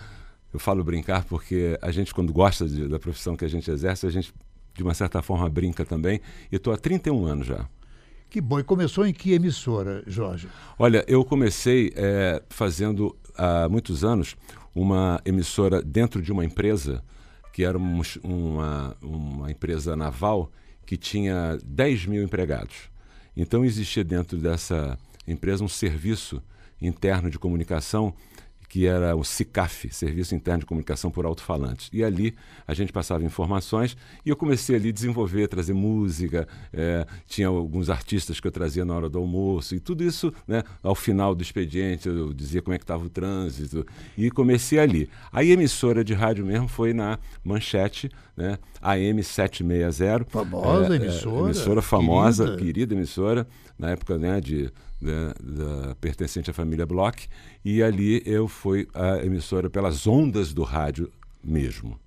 [0.54, 4.06] Eu falo brincar porque a gente, quando gosta de, da profissão que a gente exerce,
[4.06, 4.32] a gente
[4.72, 6.20] de uma certa forma brinca também.
[6.52, 7.68] E estou há 31 anos já.
[8.30, 8.60] Que bom.
[8.60, 10.46] E começou em que emissora, Jorge?
[10.78, 14.36] Olha, eu comecei é, fazendo há muitos anos
[14.72, 17.02] uma emissora dentro de uma empresa
[17.58, 20.48] que era um, uma, uma empresa naval
[20.86, 22.88] que tinha 10 mil empregados.
[23.36, 26.40] Então existia dentro dessa empresa um serviço
[26.80, 28.14] interno de comunicação
[28.68, 31.88] que era o SICAF, Serviço Interno de Comunicação por Alto-Falantes.
[31.92, 32.34] E ali
[32.66, 37.88] a gente passava informações e eu comecei ali a desenvolver, trazer música, é, tinha alguns
[37.88, 41.42] artistas que eu trazia na hora do almoço e tudo isso, né, ao final do
[41.42, 45.08] expediente eu dizia como é que estava o trânsito e comecei ali.
[45.32, 50.26] A emissora de rádio mesmo foi na Manchete, né, AM 760.
[50.30, 51.40] Famosa é, emissora.
[51.40, 52.64] É, emissora famosa, querida.
[52.64, 53.46] querida emissora,
[53.76, 54.70] na época né, de
[55.00, 57.28] da, da, pertencente à família Bloch,
[57.64, 61.10] e ali eu fui a emissora pelas ondas do rádio
[61.42, 61.98] mesmo.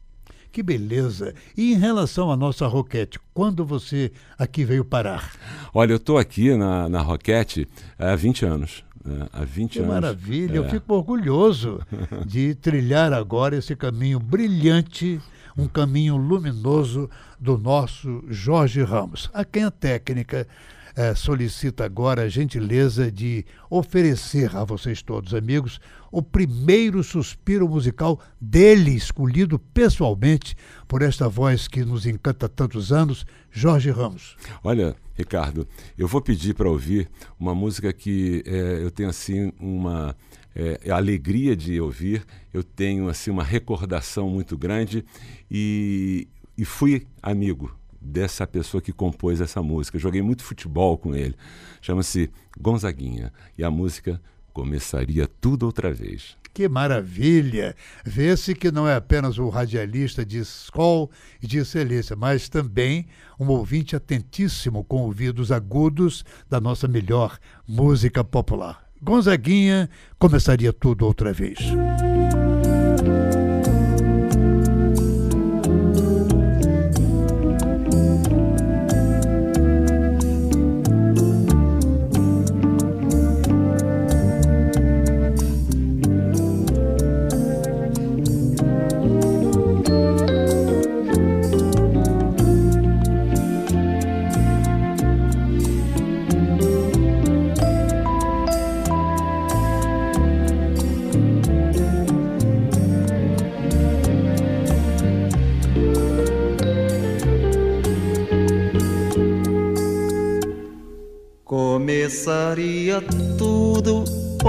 [0.52, 1.34] Que beleza!
[1.56, 5.34] E em relação à nossa Roquete, quando você aqui veio parar?
[5.74, 8.84] Olha, eu estou aqui na, na Roquete há 20 anos.
[9.04, 9.28] Né?
[9.32, 9.92] Há 20 que anos.
[9.92, 10.56] maravilha!
[10.56, 10.58] É.
[10.58, 11.80] Eu fico orgulhoso
[12.26, 15.22] de trilhar agora esse caminho brilhante,
[15.58, 20.48] um caminho luminoso do nosso Jorge Ramos, a quem a técnica
[20.96, 25.80] é, solicita agora a gentileza de oferecer a vocês todos, amigos,
[26.12, 30.56] o primeiro suspiro musical dele, escolhido pessoalmente
[30.88, 34.36] por esta voz que nos encanta há tantos anos, Jorge Ramos.
[34.64, 40.16] Olha, Ricardo, eu vou pedir para ouvir uma música que é, eu tenho assim uma
[40.56, 45.06] é, alegria de ouvir, eu tenho assim uma recordação muito grande
[45.50, 46.28] e
[46.62, 49.98] e fui amigo dessa pessoa que compôs essa música.
[49.98, 51.36] Joguei muito futebol com ele.
[51.82, 52.30] Chama-se
[52.60, 53.34] Gonzaguinha.
[53.58, 54.22] E a música
[54.54, 56.38] começaria tudo outra vez.
[56.54, 57.76] Que maravilha!
[58.06, 61.10] Vê-se que não é apenas o radialista de escola
[61.42, 63.08] e de excelência, mas também
[63.40, 68.91] um ouvinte atentíssimo com ouvidos agudos da nossa melhor música popular.
[69.02, 69.90] Gonzaguinha
[70.20, 71.58] começaria tudo outra vez.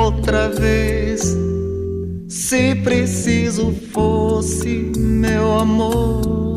[0.03, 1.37] Outra vez.
[2.29, 6.55] Se preciso fosse meu amor.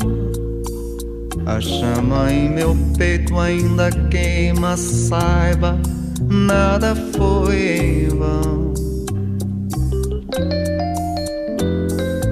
[1.46, 5.78] A chama em meu peito ainda queima, saiba,
[6.28, 8.74] nada foi em vão.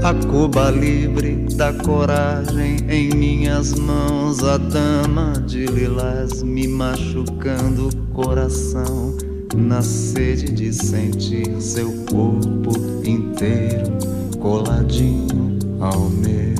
[0.02, 7.96] A Cuba livre da coragem em minhas mãos, a dama de lilás me machucando o
[8.12, 9.16] coração,
[9.56, 12.72] na sede de sentir seu corpo
[13.04, 13.92] inteiro
[14.40, 16.54] coladinho ao meu.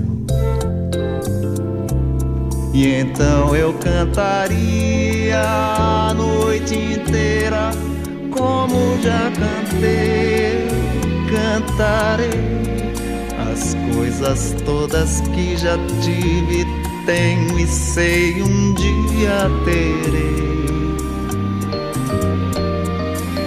[2.73, 7.71] E então eu cantaria a noite inteira,
[8.31, 10.67] como já cantei,
[11.31, 12.55] cantarei
[13.53, 16.67] as coisas todas que já tive,
[17.07, 20.64] tenho e sei um dia terei.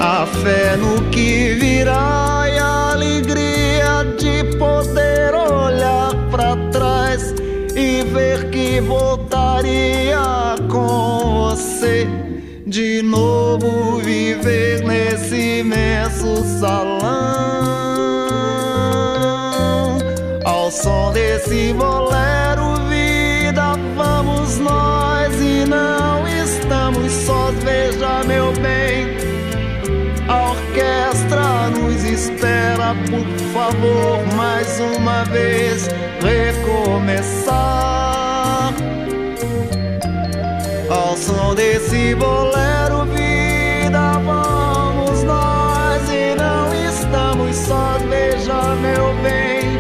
[0.09, 7.35] A fé no que virá e a alegria de poder olhar para trás
[7.75, 12.07] e ver que voltaria com você.
[12.65, 17.57] De novo viver nesse imenso salão.
[20.45, 27.53] Ao som desse bolero vida vamos nós e não estamos sós.
[27.61, 28.96] Veja meu bem
[32.27, 35.87] espera por favor mais uma vez
[36.21, 37.55] recomeçar.
[40.89, 49.77] Ao som desse bolero vida vamos nós e não estamos sós veja meu bem.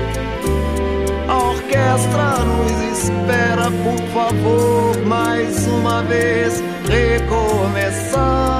[1.27, 8.56] A orquestra nos espera por favor mais uma vez recomeçar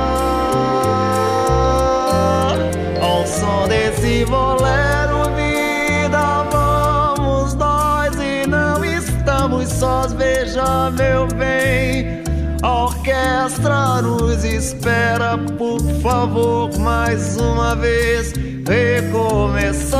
[9.67, 12.17] sós veja meu bem
[12.63, 18.33] a orquestra nos espera, por favor, mais uma vez
[18.67, 19.97] recomeçar.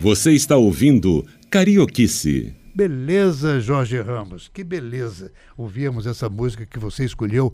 [0.00, 2.54] Você está ouvindo Carioquice.
[2.74, 7.52] Beleza, Jorge Ramos, que beleza ouvirmos essa música que você escolheu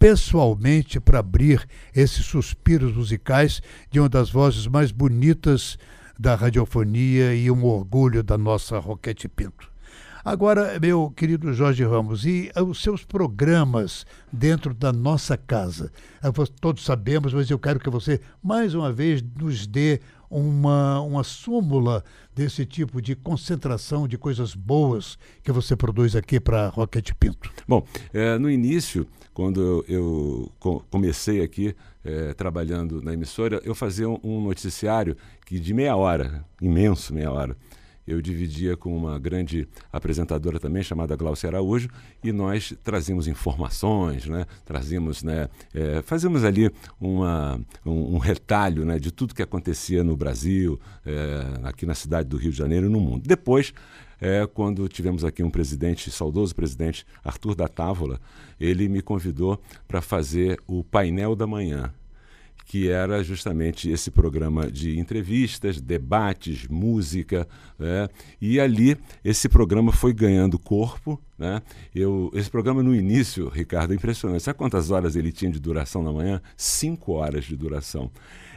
[0.00, 5.78] pessoalmente para abrir esses suspiros musicais de uma das vozes mais bonitas
[6.18, 9.70] da radiofonia e um orgulho da nossa Roquete Pinto.
[10.24, 15.92] Agora, meu querido Jorge Ramos, e os seus programas dentro da nossa casa?
[16.60, 22.02] Todos sabemos, mas eu quero que você, mais uma vez, nos dê uma, uma súmula
[22.34, 27.52] desse tipo de concentração de coisas boas que você produz aqui para Roquete Pinto.
[27.66, 29.06] Bom, é, no início,
[29.40, 31.74] quando eu, eu co- comecei aqui
[32.04, 35.16] é, trabalhando na emissora, eu fazia um, um noticiário
[35.46, 37.56] que de meia hora, imenso meia hora,
[38.06, 41.88] eu dividia com uma grande apresentadora também, chamada Glaucia Araújo,
[42.22, 44.44] e nós trazíamos informações, né?
[44.66, 45.48] trazíamos, né?
[45.72, 46.70] é, fazíamos ali
[47.00, 48.98] uma, um, um retalho né?
[48.98, 52.90] de tudo que acontecia no Brasil, é, aqui na cidade do Rio de Janeiro e
[52.90, 53.22] no mundo.
[53.26, 53.72] Depois,
[54.20, 58.20] é, quando tivemos aqui um presidente, saudoso presidente Arthur da Távola,
[58.60, 61.92] ele me convidou para fazer o painel da manhã
[62.70, 68.08] que era justamente esse programa de entrevistas, debates, música, né?
[68.40, 71.20] e ali esse programa foi ganhando corpo.
[71.40, 71.62] Né?
[71.94, 74.42] Eu, esse programa no início, Ricardo, é impressionante.
[74.42, 76.38] Sabe quantas horas ele tinha de duração na manhã?
[76.54, 78.10] Cinco horas de duração.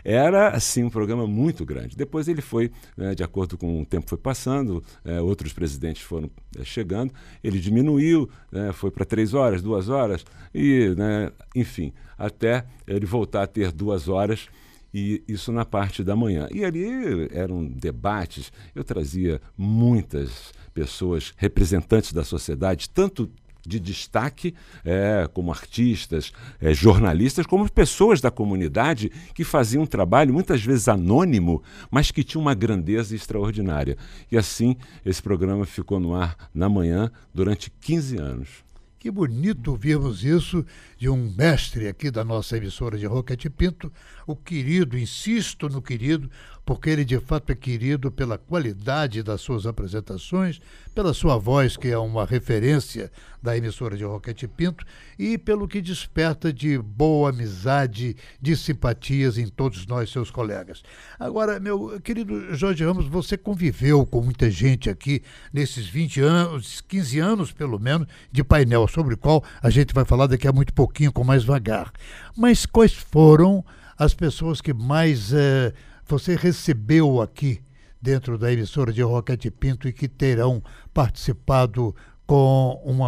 [0.04, 1.96] Era, assim, um programa muito grande.
[1.96, 6.30] Depois ele foi, né, de acordo com o tempo foi passando, é, outros presidentes foram
[6.60, 12.66] é, chegando, ele diminuiu, né, foi para três horas, duas horas, e, né, enfim, até
[12.86, 14.50] ele voltar a ter duas horas
[14.94, 16.48] e isso na parte da manhã.
[16.52, 23.30] E ali eram debates, eu trazia muitas pessoas representantes da sociedade, tanto
[23.66, 30.34] de destaque, é, como artistas, é, jornalistas, como pessoas da comunidade que faziam um trabalho
[30.34, 33.98] muitas vezes anônimo, mas que tinha uma grandeza extraordinária.
[34.32, 34.76] E assim
[35.06, 38.63] esse programa ficou no ar na manhã durante 15 anos.
[39.04, 40.66] Que bonito ouvirmos isso
[40.98, 43.92] de um mestre aqui da nossa emissora de Roquete Pinto,
[44.26, 46.32] o querido, insisto no querido,
[46.66, 50.62] porque ele de fato é querido pela qualidade das suas apresentações,
[50.96, 53.12] pela sua voz, que é uma referência
[53.42, 54.86] da emissora de Roquete Pinto,
[55.20, 60.82] e pelo que desperta de boa amizade, de simpatias em todos nós, seus colegas.
[61.20, 67.20] Agora, meu querido Jorge Ramos, você conviveu com muita gente aqui nesses 20 anos, 15
[67.20, 70.74] anos pelo menos, de painel, sobre o qual a gente vai falar daqui a muito
[70.74, 71.92] pouquinho, com mais vagar.
[72.38, 73.66] Mas quais foram
[73.98, 75.74] as pessoas que mais eh,
[76.06, 77.62] você recebeu aqui
[78.02, 80.62] dentro da emissora de Roquete Pinto e que terão
[80.94, 81.96] participado
[82.26, 83.00] com um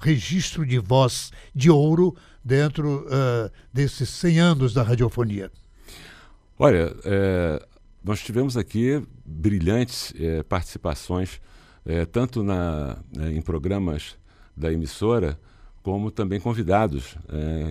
[0.00, 5.50] registro de voz de ouro dentro uh, desses 100 anos da radiofonia?
[6.58, 7.64] Olha, é,
[8.02, 11.40] nós tivemos aqui brilhantes é, participações,
[11.86, 12.98] é, tanto na,
[13.30, 14.16] em programas
[14.56, 15.38] da emissora,
[15.84, 17.16] como também convidados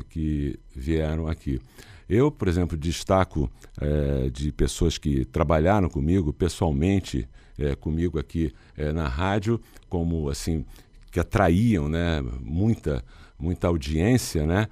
[0.09, 1.61] que vieram aqui.
[2.09, 3.49] Eu, por exemplo, destaco
[3.79, 7.27] é, de pessoas que trabalharam comigo pessoalmente,
[7.57, 10.65] é, comigo aqui é, na rádio, como assim
[11.11, 13.03] que atraíam, né, muita
[13.39, 14.67] muita audiência, né?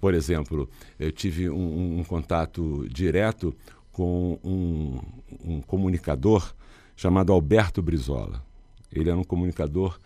[0.00, 0.68] por exemplo,
[0.98, 3.54] eu tive um, um contato direto
[3.92, 4.98] com um,
[5.44, 6.52] um comunicador
[6.96, 8.44] chamado Alberto Brizola.
[8.92, 9.96] Ele era um comunicador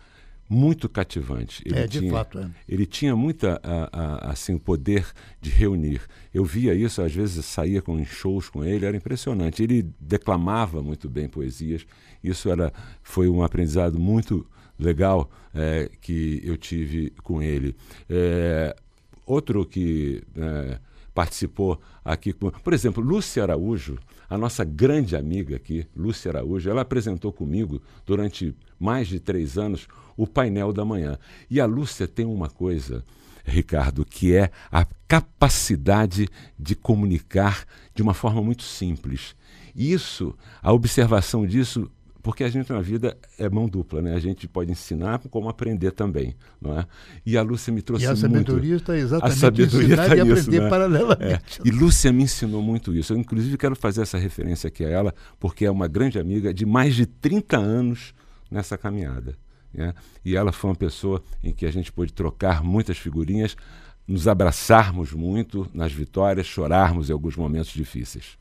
[0.49, 1.63] muito cativante.
[1.65, 2.39] Ele é, de tinha, fato.
[2.39, 2.49] É.
[2.67, 5.05] Ele tinha muita, a, a, assim, o poder
[5.41, 6.01] de reunir.
[6.33, 9.63] Eu via isso, às vezes saía com shows com ele, era impressionante.
[9.63, 11.85] Ele declamava muito bem poesias.
[12.23, 12.71] Isso era,
[13.01, 14.45] foi um aprendizado muito
[14.79, 17.75] legal é, que eu tive com ele.
[18.09, 18.75] É,
[19.25, 20.79] outro que é,
[21.13, 23.97] participou aqui, por exemplo, Lúcia Araújo,
[24.29, 29.87] a nossa grande amiga aqui, Lúcia Araújo, ela apresentou comigo durante mais de três anos
[30.17, 31.17] o painel da manhã.
[31.49, 33.03] E a Lúcia tem uma coisa,
[33.43, 39.35] Ricardo, que é a capacidade de comunicar de uma forma muito simples.
[39.75, 41.89] Isso, a observação disso,
[42.21, 44.15] porque a gente na vida é mão dupla, né?
[44.15, 46.85] A gente pode ensinar como aprender também, não é?
[47.25, 48.17] E a Lúcia me trouxe muito...
[48.17, 48.81] E a sabedoria muito...
[48.81, 50.69] está exatamente a sabedoria ensinar e aprender né?
[50.69, 51.61] paralelamente.
[51.61, 51.67] É.
[51.67, 53.13] E Lúcia me ensinou muito isso.
[53.13, 56.65] Eu, inclusive, quero fazer essa referência aqui a ela, porque é uma grande amiga de
[56.65, 58.13] mais de 30 anos
[58.49, 59.35] nessa caminhada.
[59.73, 59.93] Né?
[60.23, 63.55] E ela foi uma pessoa em que a gente pôde trocar muitas figurinhas,
[64.07, 68.37] nos abraçarmos muito nas vitórias, chorarmos em alguns momentos difíceis.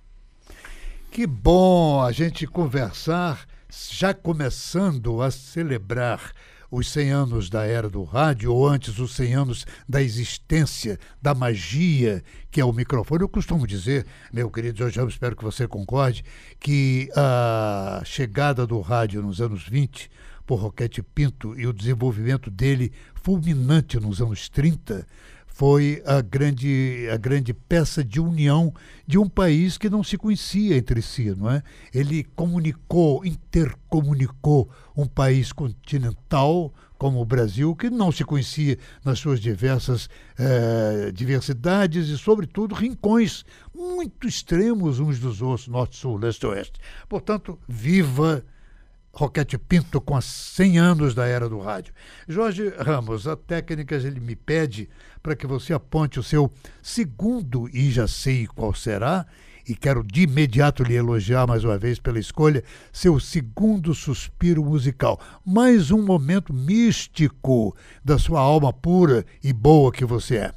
[1.10, 3.46] Que bom a gente conversar,
[3.90, 6.32] já começando a celebrar
[6.70, 11.34] os 100 anos da era do rádio, ou antes os 100 anos da existência, da
[11.34, 13.22] magia que é o microfone.
[13.22, 16.24] Eu costumo dizer, meu querido Jorge Ramos, espero que você concorde,
[16.58, 20.10] que a chegada do rádio nos anos 20
[20.46, 25.06] por Roquete Pinto e o desenvolvimento dele fulminante nos anos 30
[25.46, 28.72] foi a grande, a grande peça de união
[29.06, 31.62] de um país que não se conhecia entre si, não é?
[31.92, 39.40] Ele comunicou, intercomunicou um país continental como o Brasil, que não se conhecia nas suas
[39.40, 46.80] diversas eh, diversidades e, sobretudo, rincões muito extremos uns dos outros, norte, sul, leste, oeste.
[47.08, 48.44] Portanto, viva
[49.12, 51.92] Roquete Pinto com as 100 anos da era do rádio.
[52.26, 54.88] Jorge Ramos, a técnica ele me pede
[55.22, 56.50] para que você aponte o seu
[56.82, 59.26] segundo e já sei qual será,
[59.68, 65.20] e quero de imediato lhe elogiar mais uma vez pela escolha, seu segundo suspiro musical.
[65.44, 70.52] Mais um momento místico da sua alma pura e boa que você é.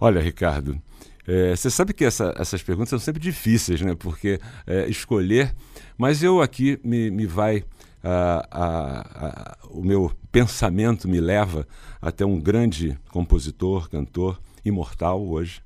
[0.00, 0.80] Olha, Ricardo,
[1.26, 3.94] é, você sabe que essa, essas perguntas são sempre difíceis, né?
[3.94, 5.54] Porque é, escolher.
[5.96, 7.64] Mas eu aqui me, me vai.
[8.04, 11.66] A, a, a, o meu pensamento me leva
[12.00, 15.62] até um grande compositor, cantor, imortal hoje,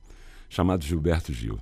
[0.48, 1.58] chamado Gilberto Gil.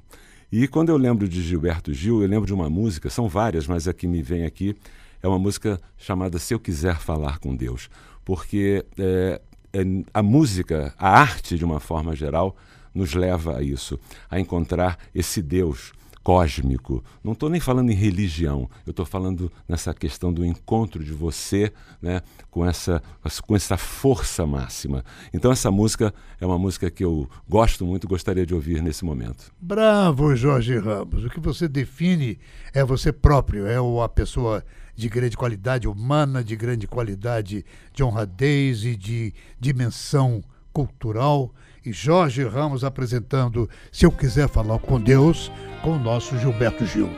[0.52, 3.88] E quando eu lembro de Gilberto Gil, eu lembro de uma música, são várias, mas
[3.88, 4.76] a que me vem aqui
[5.22, 7.90] é uma música chamada Se Eu Quiser Falar com Deus.
[8.24, 9.40] Porque é,
[9.72, 9.80] é,
[10.14, 12.56] a música, a arte de uma forma geral,
[12.94, 13.98] nos leva a isso,
[14.30, 15.92] a encontrar esse Deus
[16.26, 17.04] cósmico.
[17.22, 21.72] Não estou nem falando em religião, eu estou falando nessa questão do encontro de você
[22.02, 22.20] né,
[22.50, 23.00] com, essa,
[23.46, 25.04] com essa força máxima.
[25.32, 29.52] Então, essa música é uma música que eu gosto muito, gostaria de ouvir nesse momento.
[29.60, 31.24] Bravo, Jorge Ramos.
[31.24, 32.40] O que você define
[32.74, 34.64] é você próprio, é a pessoa
[34.96, 37.64] de grande qualidade humana, de grande qualidade
[37.94, 41.54] de honradez e de dimensão cultural.
[41.86, 45.52] E Jorge Ramos apresentando Se Eu Quiser Falar com Deus,
[45.84, 47.08] com o nosso Gilberto Gil.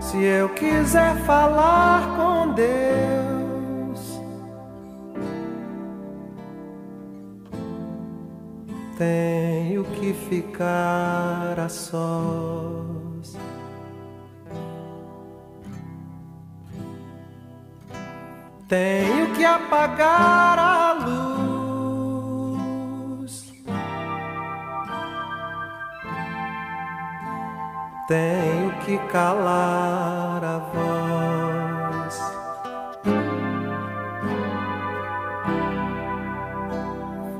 [0.00, 4.20] Se eu quiser falar com Deus,
[8.96, 13.36] tenho que ficar a sós.
[18.70, 22.22] Tenho que apagar a luz.
[28.06, 32.16] Tenho que calar a voz.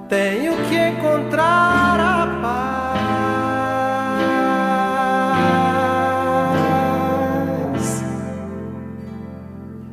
[0.08, 1.89] Tenho que encontrar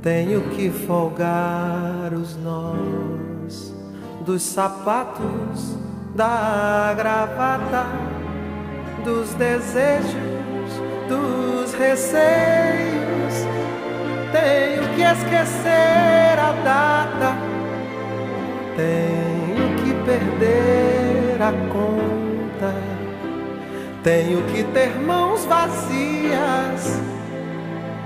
[0.07, 3.75] Tenho que folgar os nós
[4.21, 5.75] dos sapatos,
[6.15, 7.87] da gravata,
[9.03, 10.15] dos desejos,
[11.09, 12.23] dos receios.
[14.31, 17.35] Tenho que esquecer a data.
[18.77, 22.73] Tenho que perder a conta.
[24.05, 26.97] Tenho que ter mãos vazias,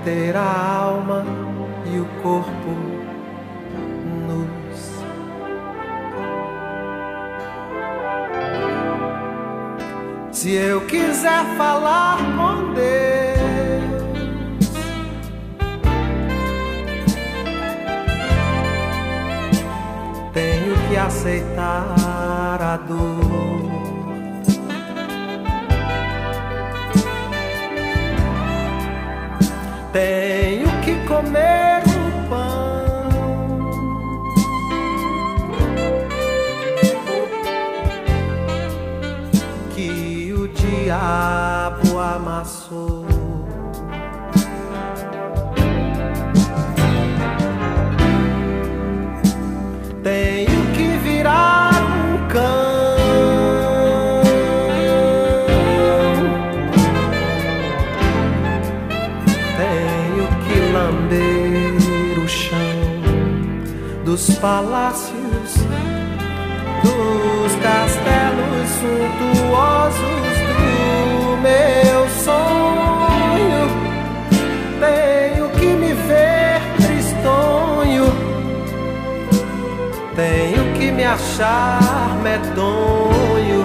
[0.04, 1.51] ter a alma
[1.86, 2.70] e o corpo
[4.26, 4.92] nus.
[10.30, 13.12] Se eu quiser falar com Deus,
[20.32, 23.62] tenho que aceitar a dor.
[29.92, 30.41] Tenho
[31.12, 33.10] comer o pão.
[39.74, 41.51] Que o diabo
[64.12, 65.54] dos palácios,
[66.82, 73.62] dos castelos suntuosos do meu sonho.
[74.80, 78.12] Tenho que me ver tristonho.
[80.14, 83.64] Tenho que me achar medonho.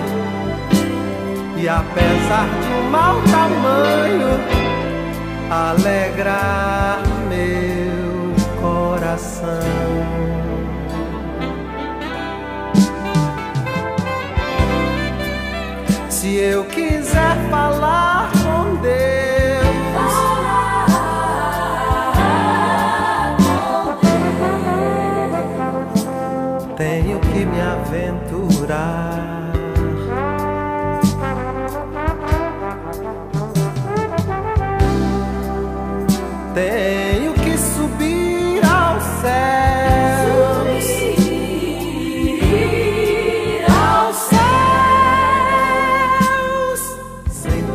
[1.58, 4.40] E apesar de um mau tamanho,
[5.50, 8.08] alegrar meu
[8.62, 10.27] coração.
[16.28, 19.37] Se eu quiser falar com Deus,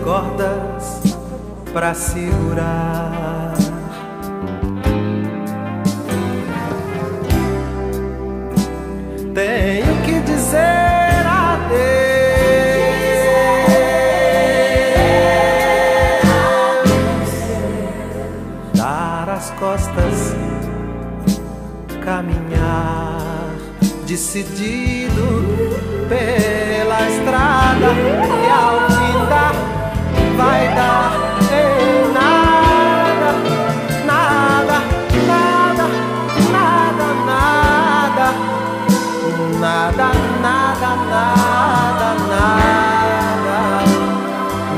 [0.05, 1.03] cordas
[1.73, 3.53] pra segurar.
[9.35, 11.73] Tenho que dizer adeus,
[18.75, 20.35] dar as costas,
[22.05, 23.23] caminhar
[24.07, 25.43] decidido
[26.09, 28.92] pela estrada e ao
[30.37, 31.13] vai dar.
[31.53, 33.33] Em nada,
[34.07, 34.79] nada,
[35.27, 35.87] nada,
[36.53, 38.29] nada, nada,
[39.61, 40.09] nada,
[40.41, 43.61] nada, nada, nada,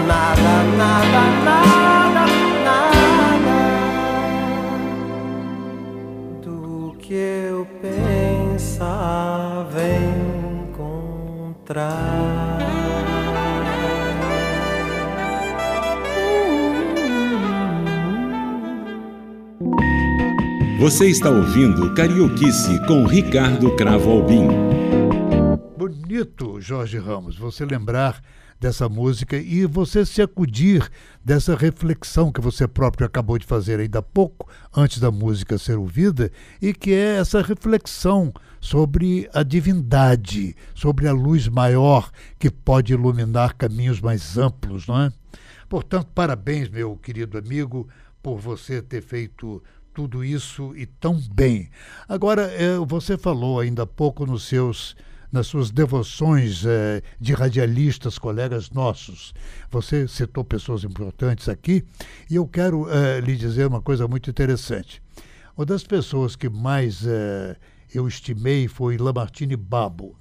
[0.06, 2.24] nada, nada, nada,
[2.64, 3.58] nada.
[6.42, 6.58] Do
[6.98, 9.80] que eu pensava
[10.68, 12.03] encontrar.
[20.84, 24.48] Você está ouvindo Carioquice com Ricardo Cravo Albim.
[25.78, 28.22] Bonito, Jorge Ramos, você lembrar
[28.60, 30.86] dessa música e você se acudir
[31.24, 35.78] dessa reflexão que você próprio acabou de fazer ainda há pouco, antes da música ser
[35.78, 36.30] ouvida,
[36.60, 38.30] e que é essa reflexão
[38.60, 45.10] sobre a divindade, sobre a luz maior que pode iluminar caminhos mais amplos, não é?
[45.66, 47.88] Portanto, parabéns, meu querido amigo,
[48.22, 49.62] por você ter feito
[49.94, 51.70] tudo isso e tão bem.
[52.08, 54.96] Agora, eh, você falou ainda há pouco nos seus
[55.30, 59.34] nas suas devoções eh, de radialistas, colegas nossos.
[59.70, 61.84] Você citou pessoas importantes aqui
[62.30, 65.02] e eu quero eh, lhe dizer uma coisa muito interessante.
[65.56, 67.04] Uma das pessoas que mais
[67.94, 70.16] eu estimei foi Lamartine Babo.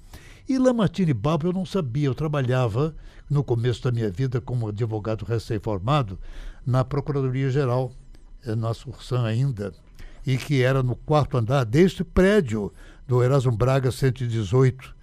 [0.48, 2.94] E Lamartine Babo eu não sabia, eu trabalhava
[3.28, 6.18] no começo da minha vida como advogado recém-formado
[6.64, 7.92] na Procuradoria-Geral,
[8.56, 9.72] na Sursan ainda,
[10.26, 12.72] e que era no quarto andar deste prédio
[13.06, 14.94] do Erasmo Braga 118,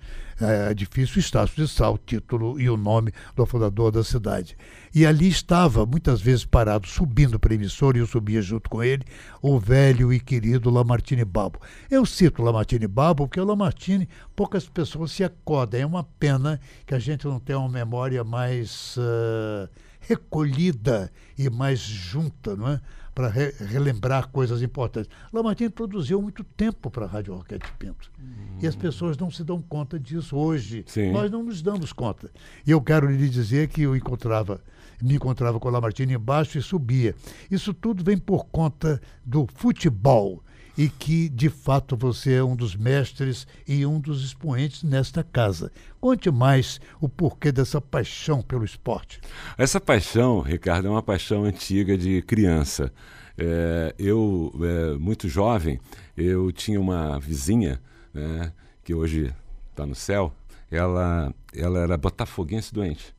[0.41, 4.57] é, edifício Estácio de Sal, título e o nome do fundador da cidade.
[4.93, 8.83] E ali estava, muitas vezes parado, subindo para a emissora, e eu subia junto com
[8.83, 9.03] ele,
[9.39, 11.59] o velho e querido Lamartine Babo.
[11.89, 15.79] Eu cito Lamartine Babo porque o Lamartine, poucas pessoas se acordam.
[15.79, 19.69] É uma pena que a gente não tenha uma memória mais uh,
[19.99, 22.81] recolhida e mais junta, não é?
[23.13, 25.09] Para re relembrar coisas importantes.
[25.31, 28.11] Lamartine produziu muito tempo para a Rádio Roquete Pinto.
[28.19, 28.59] Uhum.
[28.61, 30.83] E as pessoas não se dão conta disso hoje.
[30.87, 31.11] Sim.
[31.11, 32.31] Nós não nos damos conta.
[32.65, 34.61] E eu quero lhe dizer que eu encontrava,
[35.01, 37.15] me encontrava com o Lamartine embaixo e subia.
[37.49, 40.43] Isso tudo vem por conta do futebol
[40.77, 45.71] e que, de fato, você é um dos mestres e um dos expoentes nesta casa.
[45.99, 49.19] Conte mais o porquê dessa paixão pelo esporte.
[49.57, 52.91] Essa paixão, Ricardo, é uma paixão antiga de criança.
[53.37, 55.79] É, eu, é, muito jovem,
[56.15, 57.81] eu tinha uma vizinha,
[58.13, 58.51] né,
[58.83, 59.33] que hoje
[59.69, 60.33] está no céu,
[60.69, 63.13] ela, ela era botafoguense doente.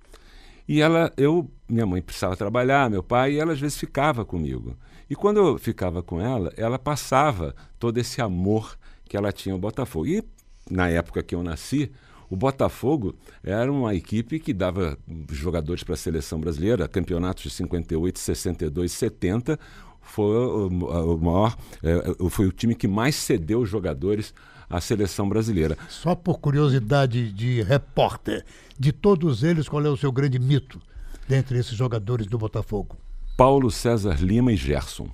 [0.68, 4.76] E ela, eu, minha mãe precisava trabalhar, meu pai, e ela às vezes ficava comigo.
[5.12, 9.58] E quando eu ficava com ela, ela passava todo esse amor que ela tinha ao
[9.58, 10.06] Botafogo.
[10.06, 10.24] E
[10.70, 11.92] na época que eu nasci,
[12.30, 14.96] o Botafogo era uma equipe que dava
[15.30, 19.60] jogadores para a seleção brasileira, campeonatos de 58, 62, 70.
[20.00, 24.32] Foi o maior, é, foi o time que mais cedeu jogadores
[24.66, 25.76] à seleção brasileira.
[25.90, 28.46] Só por curiosidade de repórter,
[28.78, 30.80] de todos eles, qual é o seu grande mito
[31.28, 33.01] dentre esses jogadores do Botafogo?
[33.37, 35.09] Paulo César Lima e Gerson.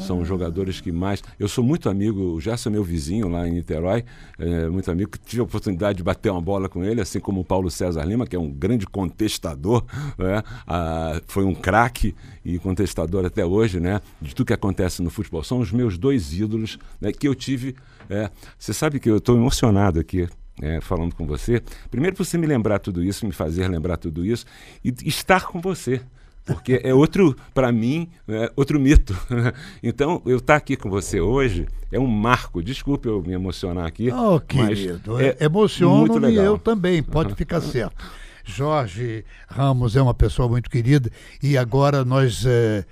[0.00, 1.22] São os jogadores que mais.
[1.38, 4.04] Eu sou muito amigo, o Gerson é meu vizinho lá em Niterói,
[4.38, 7.44] é, muito amigo, tive a oportunidade de bater uma bola com ele, assim como o
[7.44, 9.84] Paulo César Lima, que é um grande contestador,
[10.18, 10.42] né?
[10.66, 12.14] ah, foi um craque
[12.44, 14.00] e contestador até hoje, né?
[14.20, 15.42] De tudo que acontece no futebol.
[15.42, 17.74] São os meus dois ídolos né, que eu tive.
[18.10, 20.28] É, você sabe que eu estou emocionado aqui.
[20.60, 24.26] É, falando com você, primeiro por você me lembrar tudo isso, me fazer lembrar tudo
[24.26, 24.44] isso
[24.84, 26.00] e estar com você
[26.48, 29.14] porque é outro, para mim, é outro mito.
[29.82, 32.62] Então, eu estar tá aqui com você hoje é um marco.
[32.62, 34.10] Desculpe eu me emocionar aqui.
[34.10, 37.96] Oh, querido, é, emociono e eu também, pode ficar certo.
[38.44, 41.10] Jorge Ramos é uma pessoa muito querida
[41.42, 42.84] e agora nós é,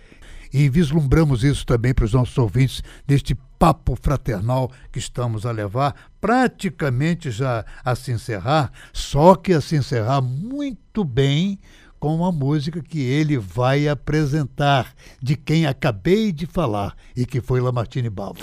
[0.53, 5.95] e vislumbramos isso também para os nossos ouvintes neste papo fraternal que estamos a levar,
[6.21, 11.59] praticamente já a se encerrar, só que a se encerrar muito bem
[12.07, 17.61] com uma música que ele vai apresentar, de quem acabei de falar, e que foi
[17.61, 18.39] Lamartine Balbo.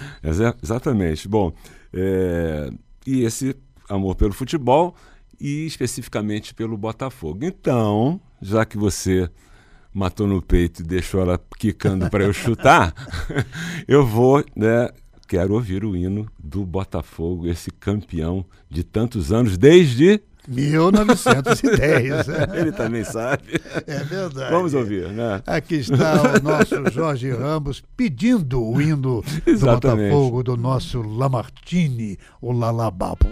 [0.61, 1.30] exatamente.
[1.30, 1.53] Bom,
[1.93, 2.70] é,
[3.07, 3.55] e esse
[3.88, 4.93] amor pelo futebol
[5.39, 7.45] e especificamente pelo Botafogo.
[7.45, 9.30] Então, já que você
[9.93, 12.93] matou no peito e deixou ela quicando para eu chutar,
[13.88, 14.89] eu vou, né,
[15.26, 22.28] quero ouvir o hino do Botafogo, esse campeão de tantos anos, desde 1910.
[22.54, 23.62] Ele também sabe.
[23.88, 24.52] É verdade.
[24.52, 25.41] Vamos ouvir, né?
[25.46, 32.52] Aqui está o nosso Jorge Ramos pedindo o hino do Botafogo do nosso Lamartine, o
[32.52, 33.28] Lalababo.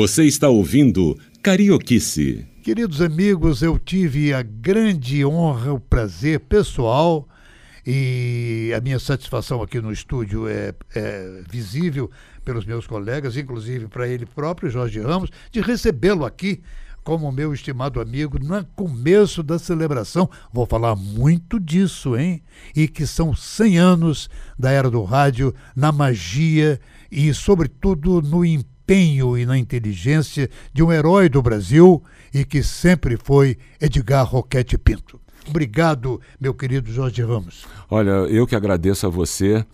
[0.00, 2.46] Você está ouvindo Carioquice.
[2.62, 7.28] Queridos amigos, eu tive a grande honra, o prazer pessoal
[7.86, 12.10] e a minha satisfação aqui no estúdio é, é visível
[12.42, 16.62] pelos meus colegas, inclusive para ele próprio, Jorge Ramos, de recebê-lo aqui
[17.04, 20.30] como meu estimado amigo no começo da celebração.
[20.50, 22.42] Vou falar muito disso, hein?
[22.74, 26.80] E que são 100 anos da era do rádio, na magia
[27.12, 28.42] e, sobretudo, no
[28.90, 32.02] empenho e na inteligência de um herói do Brasil
[32.34, 35.20] e que sempre foi Edgar Roquete Pinto.
[35.48, 37.66] Obrigado, meu querido Jorge Ramos.
[37.88, 39.64] Olha, eu que agradeço a você.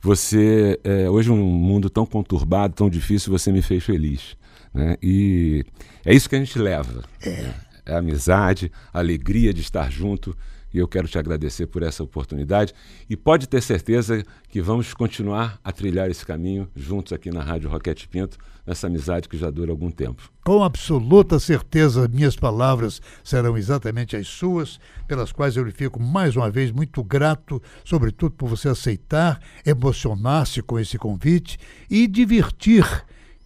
[0.00, 4.36] Você, é, hoje, um mundo tão conturbado, tão difícil, você me fez feliz.
[4.72, 4.96] Né?
[5.02, 5.64] E
[6.04, 7.04] é isso que a gente leva.
[7.22, 7.52] É.
[7.84, 10.34] é a amizade, a alegria de estar junto.
[10.72, 12.72] E eu quero te agradecer por essa oportunidade.
[13.08, 17.68] E pode ter certeza que vamos continuar a trilhar esse caminho juntos aqui na Rádio
[17.68, 20.30] Roquete Pinto, nessa amizade que já dura algum tempo.
[20.44, 26.36] Com absoluta certeza, minhas palavras serão exatamente as suas, pelas quais eu lhe fico mais
[26.36, 31.58] uma vez muito grato, sobretudo por você aceitar, emocionar-se com esse convite
[31.90, 32.84] e divertir,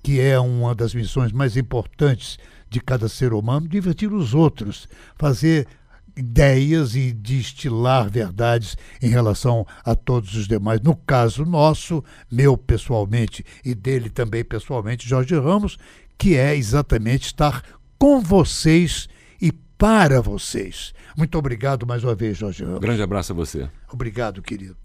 [0.02, 5.66] que é uma das missões mais importantes de cada ser humano, divertir os outros, fazer
[6.16, 10.80] ideias e destilar verdades em relação a todos os demais.
[10.80, 15.78] No caso nosso, meu pessoalmente e dele também pessoalmente, Jorge Ramos,
[16.16, 17.62] que é exatamente estar
[17.98, 19.08] com vocês
[19.40, 20.94] e para vocês.
[21.16, 22.80] Muito obrigado mais uma vez, Jorge Ramos.
[22.80, 23.68] Grande abraço a você.
[23.92, 24.76] Obrigado, querido.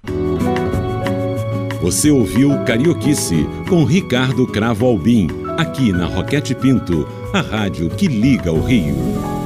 [1.82, 5.28] Você ouviu Carioquice com Ricardo Cravo Albim,
[5.58, 9.41] aqui na Roquete Pinto, a rádio que liga o Rio.